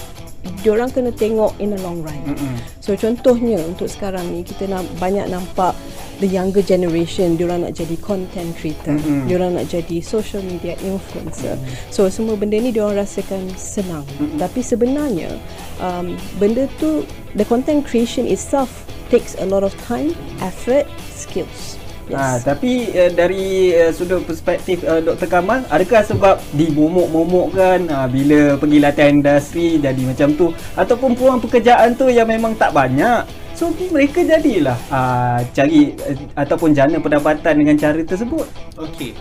diorang 0.62 0.90
kena 0.90 1.10
tengok 1.14 1.54
in 1.58 1.74
the 1.74 1.80
long 1.82 2.02
run. 2.02 2.18
Mm-mm. 2.26 2.56
so 2.78 2.94
contohnya 2.94 3.58
untuk 3.62 3.90
sekarang 3.90 4.22
ni 4.30 4.46
kita 4.46 4.70
nak 4.70 4.86
banyak 5.02 5.26
nampak 5.26 5.74
the 6.22 6.26
younger 6.26 6.62
generation 6.62 7.38
diorang 7.38 7.62
nak 7.62 7.74
jadi 7.78 7.94
content 8.02 8.50
creator 8.58 8.94
Mm-mm. 8.98 9.26
diorang 9.30 9.54
nak 9.54 9.70
jadi 9.70 10.02
social 10.02 10.42
media 10.42 10.74
influencer. 10.82 11.58
So 11.94 12.10
semua 12.10 12.34
benda 12.34 12.58
ni 12.58 12.74
diorang 12.74 12.98
rasakan 12.98 13.50
senang. 13.54 14.06
Tapi 14.38 14.62
sebenarnya 14.62 15.30
um, 15.78 16.18
benda 16.42 16.66
tu 16.82 17.06
the 17.38 17.46
content 17.46 17.86
creation 17.86 18.26
itself 18.26 18.70
takes 19.14 19.38
a 19.38 19.46
lot 19.46 19.62
of 19.62 19.74
time 19.86 20.12
effort 20.42 20.84
skills 21.14 21.77
Ah, 22.08 22.40
tapi 22.40 22.88
uh, 22.96 23.12
dari 23.12 23.76
uh, 23.76 23.92
sudut 23.92 24.24
perspektif 24.24 24.80
uh, 24.88 25.00
Dr. 25.04 25.28
Kamal, 25.28 25.64
adakah 25.68 26.00
sebab 26.00 26.40
dimomok-momokkan 26.56 27.84
uh, 27.92 28.08
bila 28.08 28.56
pergi 28.56 28.78
latihan 28.80 29.20
industri 29.20 29.76
jadi 29.76 30.02
macam 30.08 30.32
tu 30.32 30.46
ataupun 30.72 31.12
peluang 31.12 31.40
pekerjaan 31.44 31.92
tu 31.98 32.08
yang 32.08 32.24
memang 32.24 32.56
tak 32.56 32.72
banyak? 32.72 33.28
So 33.52 33.74
mereka 33.90 34.22
jadilah 34.24 34.78
uh, 34.88 35.42
cari 35.52 35.92
uh, 35.98 36.16
ataupun 36.38 36.72
jana 36.72 36.96
pendapatan 36.96 37.54
dengan 37.60 37.76
cara 37.76 38.00
tersebut. 38.00 38.46
Okey. 38.78 39.12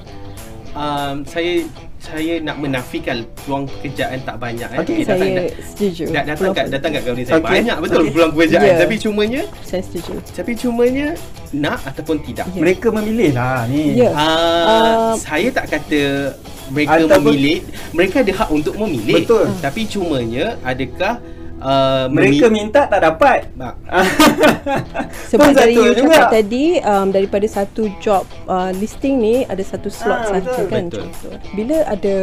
Um, 0.77 1.25
saya 1.25 1.65
saya 2.07 2.33
nak 2.39 2.55
menafikan 2.57 3.17
peluang 3.35 3.67
pekerjaan 3.67 4.17
tak 4.23 4.35
banyak 4.37 4.69
eh. 4.69 4.79
Okey, 4.79 5.03
datang, 5.03 5.19
saya 5.19 5.43
setuju 5.61 6.03
dat, 6.07 6.23
datang 6.25 6.49
kat 6.51 6.65
datang 6.71 6.91
kat 6.91 7.01
company 7.03 7.25
saya 7.27 7.37
Okey. 7.37 7.51
banyak 7.51 7.77
betul 7.83 7.99
Okey. 7.99 8.11
peluang 8.11 8.31
pekerjaan 8.31 8.63
Yeah. 8.63 8.79
tapi 8.79 8.95
cumanya 8.97 9.41
saya 9.61 9.81
setuju 9.83 10.13
tapi 10.31 10.51
cumanya 10.53 11.07
nak 11.49 11.79
ataupun 11.85 12.17
tidak. 12.21 12.45
Ya. 12.51 12.59
Mereka 12.59 12.87
memilih 12.91 13.31
lah 13.31 13.63
ni. 13.67 13.95
Ya. 13.95 14.11
Uh, 14.11 14.65
Um, 14.67 15.15
saya 15.15 15.47
tak 15.49 15.65
kata 15.69 16.35
mereka 16.67 16.99
Ataupun- 16.99 17.31
memilih, 17.31 17.57
mereka 17.95 18.19
ada 18.19 18.33
hak 18.35 18.49
untuk 18.51 18.75
memilih. 18.75 19.23
Betul. 19.23 19.47
Tapi 19.57 19.81
cumanya 19.87 20.59
adakah 20.61 21.23
uh, 21.59 22.05
Mereka 22.07 22.47
memi- 22.47 22.67
minta 22.69 22.85
tak 22.85 23.01
dapat. 23.01 23.49
Sebab 25.31 25.51
dari 25.53 25.75
you 25.75 25.93
juga. 25.93 26.01
cakap 26.07 26.25
tadi 26.31 26.63
um, 26.81 27.07
daripada 27.09 27.45
satu 27.45 27.89
job 27.97 28.23
uh, 28.45 28.71
listing 28.73 29.17
ni 29.17 29.35
ada 29.43 29.61
satu 29.61 29.91
slot 29.91 30.27
Ah, 30.27 30.39
saja 30.39 30.61
kan 30.67 30.87
Betul. 30.87 31.05
contoh. 31.05 31.33
Bila 31.53 31.77
ada 31.85 32.15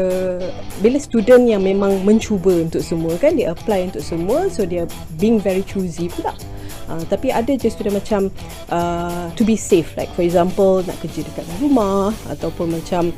bila 0.81 0.97
student 0.99 1.45
yang 1.45 1.63
memang 1.63 2.03
mencuba 2.03 2.51
untuk 2.55 2.81
semua 2.81 3.15
kan 3.17 3.35
dia 3.35 3.53
apply 3.53 3.93
untuk 3.93 4.03
semua 4.03 4.49
so 4.49 4.65
dia 4.65 4.85
being 5.17 5.37
very 5.37 5.63
choosy 5.63 6.09
pula. 6.09 6.33
Uh, 6.85 7.01
tapi 7.09 7.33
ada 7.33 7.49
je 7.57 7.73
student 7.73 7.97
macam 7.97 8.29
uh, 8.69 9.33
to 9.33 9.43
be 9.43 9.57
safe 9.57 9.97
like 9.97 10.13
for 10.13 10.21
example 10.21 10.85
nak 10.85 11.01
kerja 11.01 11.25
dekat 11.25 11.49
rumah 11.57 12.13
ataupun 12.29 12.77
macam 12.77 13.09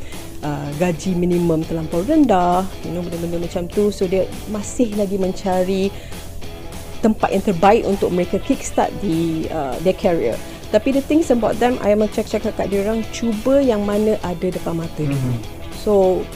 uh, 0.46 0.70
gaji 0.79 1.18
minimum 1.18 1.66
terlampau 1.66 1.98
rendah 2.07 2.62
you 2.87 2.94
know 2.94 3.02
benda-benda 3.02 3.42
macam 3.42 3.66
tu 3.66 3.90
so 3.90 4.07
dia 4.07 4.22
masih 4.55 4.94
lagi 4.94 5.18
mencari 5.18 5.90
tempat 7.07 7.29
yang 7.31 7.44
terbaik 7.44 7.83
untuk 7.87 8.11
mereka 8.11 8.42
kickstart 8.42 8.90
di 8.98 9.46
uh, 9.52 9.76
their 9.87 9.96
career. 9.96 10.35
Tapi 10.74 10.90
the 10.90 11.05
things 11.05 11.31
about 11.31 11.62
them, 11.62 11.79
I 11.79 11.94
macam 11.94 12.26
cakap 12.26 12.59
kat 12.59 12.74
dia 12.74 12.83
orang, 12.83 13.07
cuba 13.14 13.62
yang 13.62 13.87
mana 13.87 14.18
ada 14.26 14.50
depan 14.50 14.83
mata 14.83 15.02
mm-hmm. 15.07 15.14
Mhm. 15.14 15.35
So, 15.79 16.26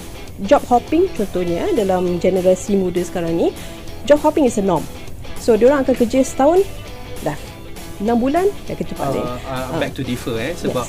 job 0.46 0.62
hopping 0.70 1.10
contohnya 1.18 1.66
eh, 1.66 1.72
dalam 1.74 2.22
generasi 2.22 2.78
muda 2.78 3.02
sekarang 3.02 3.34
ni, 3.34 3.50
job 4.06 4.22
hopping 4.22 4.46
is 4.46 4.54
a 4.60 4.64
norm. 4.64 4.86
So, 5.42 5.58
dia 5.58 5.74
orang 5.74 5.82
akan 5.82 5.96
kerja 5.98 6.22
setahun. 6.22 6.62
6 8.00 8.16
bulan, 8.16 8.48
dah 8.64 8.74
kerja 8.74 8.94
balik. 8.94 9.20
uh, 9.20 9.36
uh, 9.44 9.70
Ah. 9.70 9.78
back 9.78 9.92
to 9.92 10.00
differ 10.00 10.34
eh 10.34 10.52
sebab 10.52 10.88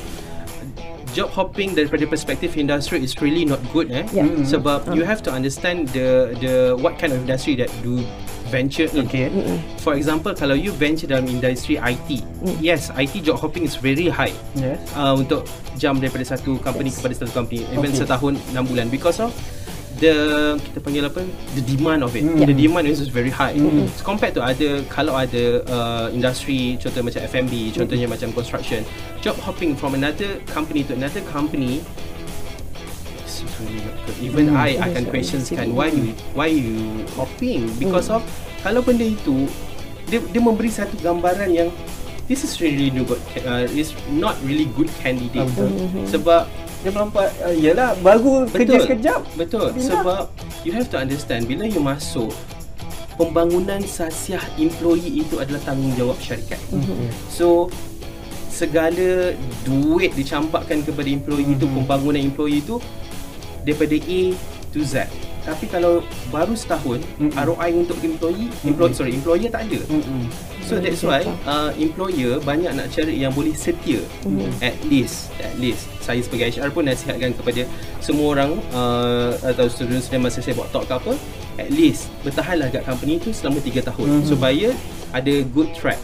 job 1.11 1.27
hopping 1.29 1.75
daripada 1.75 2.07
perspektif 2.07 2.55
industri 2.55 2.97
is 2.97 3.11
really 3.19 3.43
not 3.43 3.59
good 3.69 3.91
eh 3.91 4.07
Yeah. 4.09 4.23
Mm. 4.23 4.47
sebab 4.47 4.95
you 4.95 5.03
have 5.03 5.19
to 5.19 5.29
understand 5.29 5.91
the 5.91 6.31
the 6.39 6.53
what 6.73 6.95
kind 6.95 7.11
of 7.11 7.19
industry 7.19 7.59
that 7.59 7.67
do 7.81 7.99
venture 8.47 8.87
in 8.89 9.03
Okay. 9.05 9.27
Mm-mm. 9.27 9.59
for 9.77 9.91
example 9.93 10.31
kalau 10.31 10.55
you 10.55 10.71
venture 10.73 11.07
dalam 11.07 11.27
industri 11.27 11.75
IT 11.75 12.23
Mm. 12.39 12.55
yes 12.63 12.87
IT 12.93 13.21
job 13.21 13.35
hopping 13.37 13.63
is 13.63 13.75
very 13.75 14.07
high 14.07 14.31
Yes. 14.55 14.79
uh, 14.93 15.11
untuk 15.11 15.43
jump 15.75 15.99
daripada 15.99 16.23
satu 16.25 16.55
company 16.59 16.87
Yes. 16.87 17.03
kepada 17.03 17.13
satu 17.19 17.31
company 17.33 17.67
even 17.69 17.91
Okay. 17.91 18.07
setahun 18.07 18.39
6 18.47 18.63
bulan 18.65 18.87
because 18.87 19.19
of 19.19 19.35
the 20.01 20.15
kita 20.57 20.79
panggil 20.81 21.03
apa 21.05 21.21
the 21.53 21.63
demand 21.63 22.01
of 22.01 22.11
it 22.17 22.25
mm. 22.25 22.41
the 22.41 22.57
demand 22.57 22.89
is 22.89 23.05
very 23.07 23.29
high 23.29 23.53
mm. 23.53 23.85
so 23.93 24.01
compared 24.01 24.33
to 24.33 24.41
other 24.41 24.81
kalau 24.89 25.13
ada 25.13 25.61
uh, 25.69 26.05
industri 26.09 26.75
contoh 26.81 27.05
macam 27.05 27.21
F&B 27.29 27.69
contohnya 27.71 28.09
mm. 28.09 28.13
macam 28.17 28.29
construction 28.33 28.81
job 29.21 29.37
hopping 29.45 29.77
from 29.77 29.93
another 29.93 30.41
company 30.49 30.81
to 30.81 30.97
another 30.97 31.21
company 31.29 31.85
even 34.21 34.53
mm. 34.53 34.57
I 34.57 34.81
akan 34.81 35.13
questions 35.13 35.53
kan 35.53 35.71
why 35.77 35.93
you 35.93 36.17
why 36.33 36.49
you 36.49 37.05
hopping 37.13 37.69
because 37.77 38.09
mm. 38.09 38.17
of 38.17 38.21
kalau 38.65 38.81
benda 38.81 39.05
itu 39.05 39.45
dia 40.09 40.17
dia 40.33 40.41
memberi 40.41 40.73
satu 40.73 40.97
gambaran 40.99 41.53
yang 41.53 41.69
this 42.25 42.41
is 42.41 42.57
really 42.57 42.89
good 42.89 43.21
uh, 43.45 43.69
is 43.69 43.93
not 44.09 44.33
really 44.41 44.65
good 44.73 44.89
candidate 45.01 45.45
mm-hmm. 45.45 46.05
sebab 46.09 46.49
dia 46.81 46.91
melompat 46.91 47.29
uh, 47.45 47.53
Yelah 47.53 47.93
Baru 48.01 48.49
betul, 48.49 48.57
kerja 48.57 48.77
sekejap 48.85 49.21
Betul 49.37 49.67
Bila? 49.77 49.85
Sebab 49.93 50.23
You 50.65 50.73
have 50.73 50.89
to 50.89 50.97
understand 50.97 51.45
Bila 51.45 51.69
you 51.69 51.81
masuk 51.81 52.33
Pembangunan 53.15 53.85
sasiah 53.85 54.41
employee 54.57 55.21
itu 55.21 55.37
adalah 55.37 55.61
tanggungjawab 55.61 56.17
syarikat 56.17 56.57
mm-hmm. 56.73 57.09
So 57.29 57.69
Segala 58.49 59.37
duit 59.63 60.17
dicampakkan 60.17 60.81
kepada 60.81 61.07
employee 61.07 61.53
mm-hmm. 61.53 61.61
itu 61.61 61.65
Pembangunan 61.69 62.21
employee 62.21 62.65
itu 62.65 62.81
Daripada 63.61 63.95
A 63.95 64.21
to 64.73 64.81
Z 64.81 65.05
tapi 65.41 65.65
kalau 65.65 66.05
baru 66.29 66.53
setahun 66.53 67.01
mm-hmm. 67.17 67.33
ROI 67.33 67.69
untuk 67.73 67.97
employee 68.05 68.49
mm-hmm. 68.49 68.69
employee 68.73 68.95
sorry 68.95 69.11
employer 69.17 69.49
tak 69.49 69.65
ada 69.69 69.79
mm-hmm. 69.89 70.23
so 70.61 70.77
that's 70.77 71.01
why 71.01 71.25
uh, 71.49 71.73
employer 71.77 72.37
banyak 72.41 72.71
nak 72.73 72.87
cari 72.93 73.17
yang 73.17 73.33
boleh 73.33 73.53
setia 73.57 74.01
mm-hmm. 74.25 74.51
at 74.61 74.77
least 74.85 75.33
at 75.41 75.53
least 75.57 75.89
saya 76.01 76.21
sebagai 76.21 76.53
HR 76.57 76.69
pun 76.73 76.85
nasihatkan 76.85 77.33
kepada 77.33 77.65
semua 78.01 78.37
orang 78.37 78.51
uh, 78.73 79.33
atau 79.41 79.65
student-student 79.69 80.29
masa 80.29 80.39
saya 80.45 80.53
buat 80.57 80.69
talk 80.69 80.85
ke 80.85 80.93
apa 80.93 81.13
at 81.57 81.69
least 81.73 82.13
bertahanlah 82.21 82.69
kat 82.69 82.85
company 82.85 83.17
tu 83.17 83.33
selama 83.33 83.57
3 83.61 83.89
tahun 83.89 84.07
mm-hmm. 84.07 84.29
supaya 84.29 84.69
ada 85.11 85.33
good 85.51 85.69
track 85.73 85.99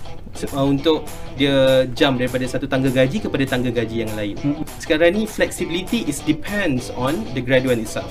uh, 0.54 0.65
untuk 0.65 1.06
dia 1.38 1.86
jump 1.93 2.17
daripada 2.17 2.45
satu 2.50 2.65
tangga 2.65 2.89
gaji 2.89 3.21
kepada 3.21 3.45
tangga 3.45 3.69
gaji 3.69 4.06
yang 4.06 4.12
lain. 4.17 4.36
Mm-hmm. 4.38 4.65
Sekarang 4.82 5.15
ni 5.15 5.23
flexibility 5.26 6.04
is 6.06 6.19
depends 6.26 6.89
on 6.93 7.23
the 7.34 7.41
graduate 7.41 7.80
itself 7.80 8.10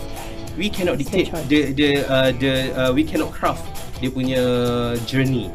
we 0.56 0.72
cannot 0.72 0.96
dictate 0.96 1.28
the 1.46 1.70
the 1.76 1.90
uh, 2.08 2.32
the 2.40 2.72
uh, 2.72 2.90
we 2.90 3.04
cannot 3.04 3.30
craft 3.30 3.62
dia 4.00 4.08
punya 4.08 4.40
journey 5.04 5.52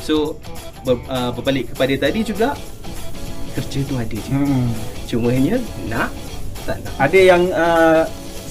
so 0.00 0.36
ber, 0.84 1.00
uh, 1.08 1.32
berbalik 1.32 1.72
kepada 1.72 2.08
tadi 2.08 2.20
juga 2.22 2.54
kerja 3.56 3.80
tu 3.88 3.94
ada 3.96 4.16
je 4.16 4.30
hmm. 4.30 4.68
cuma 5.08 5.32
hanya 5.32 5.56
nak 5.88 6.12
tak 6.68 6.76
nak 6.84 6.94
ada 7.00 7.18
yang 7.18 7.42
uh, 7.56 8.04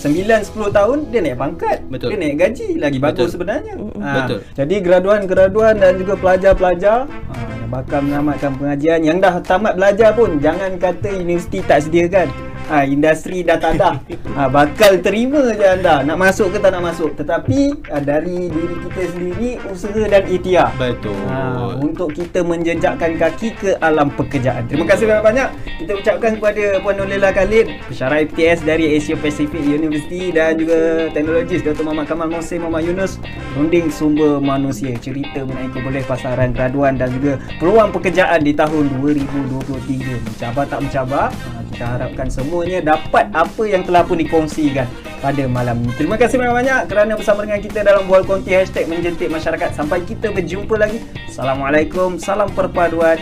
9-10 0.06 0.70
tahun 0.70 0.98
dia 1.10 1.20
naik 1.26 1.38
pangkat 1.40 1.78
Betul. 1.90 2.10
dia 2.14 2.18
naik 2.22 2.36
gaji 2.38 2.68
lagi 2.78 2.98
bagus 3.02 3.18
Betul. 3.18 3.34
sebenarnya 3.34 3.74
ha. 4.02 4.10
Betul. 4.22 4.40
jadi 4.54 4.76
graduan-graduan 4.82 5.74
dan 5.82 5.98
juga 5.98 6.14
pelajar-pelajar 6.18 7.10
ha, 7.10 7.34
yang 7.34 7.72
bakal 7.74 8.00
menamatkan 8.06 8.52
pengajian 8.54 9.00
yang 9.02 9.18
dah 9.18 9.42
tamat 9.42 9.74
belajar 9.74 10.14
pun 10.14 10.38
jangan 10.38 10.78
kata 10.78 11.10
universiti 11.10 11.66
tak 11.66 11.86
sediakan 11.86 12.30
ha, 12.70 12.86
industri 12.86 13.42
dah 13.46 13.58
tak 13.58 13.78
ada. 13.80 14.02
Ha, 14.36 14.48
bakal 14.50 15.00
terima 15.02 15.42
je 15.54 15.66
anda. 15.66 16.02
Nak 16.02 16.18
masuk 16.18 16.56
ke 16.56 16.58
tak 16.62 16.72
nak 16.74 16.94
masuk. 16.94 17.14
Tetapi 17.18 17.60
ha, 17.92 18.02
dari 18.02 18.50
diri 18.50 18.76
kita 18.90 19.02
sendiri 19.14 19.50
usaha 19.70 20.04
dan 20.08 20.24
ikhtiar. 20.26 20.70
Betul. 20.78 21.18
Ha, 21.30 21.78
untuk 21.80 22.14
kita 22.14 22.42
menjejakkan 22.42 23.18
kaki 23.20 23.50
ke 23.58 23.70
alam 23.82 24.10
pekerjaan. 24.14 24.66
Terima 24.70 24.86
kasih 24.90 25.06
banyak-banyak. 25.10 25.50
Kita 25.86 25.92
ucapkan 26.00 26.32
kepada 26.40 26.64
Puan 26.82 26.96
Nolela 26.98 27.30
Khalid 27.36 27.68
pensyarah 27.92 28.24
FTS 28.24 28.60
dari 28.64 28.96
Asia 28.96 29.16
Pacific 29.20 29.62
University 29.62 30.32
dan 30.32 30.56
juga 30.56 31.10
teknologis 31.12 31.62
Dr. 31.62 31.84
Muhammad 31.84 32.08
Kamal 32.08 32.30
Mohsin 32.32 32.64
Muhammad 32.64 32.84
Yunus 32.88 33.20
runding 33.60 33.92
sumber 33.92 34.40
manusia. 34.40 34.96
Cerita 35.00 35.44
mengenai 35.44 35.72
keboleh 35.72 36.04
pasaran 36.08 36.56
graduan 36.56 36.96
dan 36.96 37.12
juga 37.12 37.40
peluang 37.60 37.92
pekerjaan 37.92 38.40
di 38.44 38.56
tahun 38.56 38.88
2023 39.04 40.24
mencabar 40.24 40.64
tak 40.68 40.80
mencabar 40.80 41.28
ha, 41.32 41.60
kita 41.76 41.86
harapkan 42.00 42.28
semua 42.32 42.55
semuanya 42.56 42.96
dapat 42.96 43.28
apa 43.36 43.64
yang 43.68 43.84
telah 43.84 44.08
pun 44.08 44.16
dikongsikan 44.16 44.88
pada 45.20 45.44
malam 45.44 45.84
ini. 45.84 45.92
Terima 46.00 46.16
kasih 46.16 46.40
banyak-banyak 46.40 46.88
kerana 46.88 47.20
bersama 47.20 47.44
dengan 47.44 47.60
kita 47.60 47.84
dalam 47.84 48.08
Bual 48.08 48.24
Konti 48.24 48.56
Hashtag 48.56 48.88
Menjentik 48.88 49.28
Masyarakat. 49.28 49.76
Sampai 49.76 50.08
kita 50.08 50.32
berjumpa 50.32 50.80
lagi. 50.80 51.04
Assalamualaikum. 51.28 52.16
Salam 52.16 52.48
perpaduan. 52.56 53.20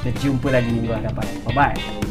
Kita 0.00 0.16
jumpa 0.16 0.48
lagi 0.48 0.72
minggu 0.72 0.96
hadapan. 0.96 1.28
Bye-bye. 1.44 2.03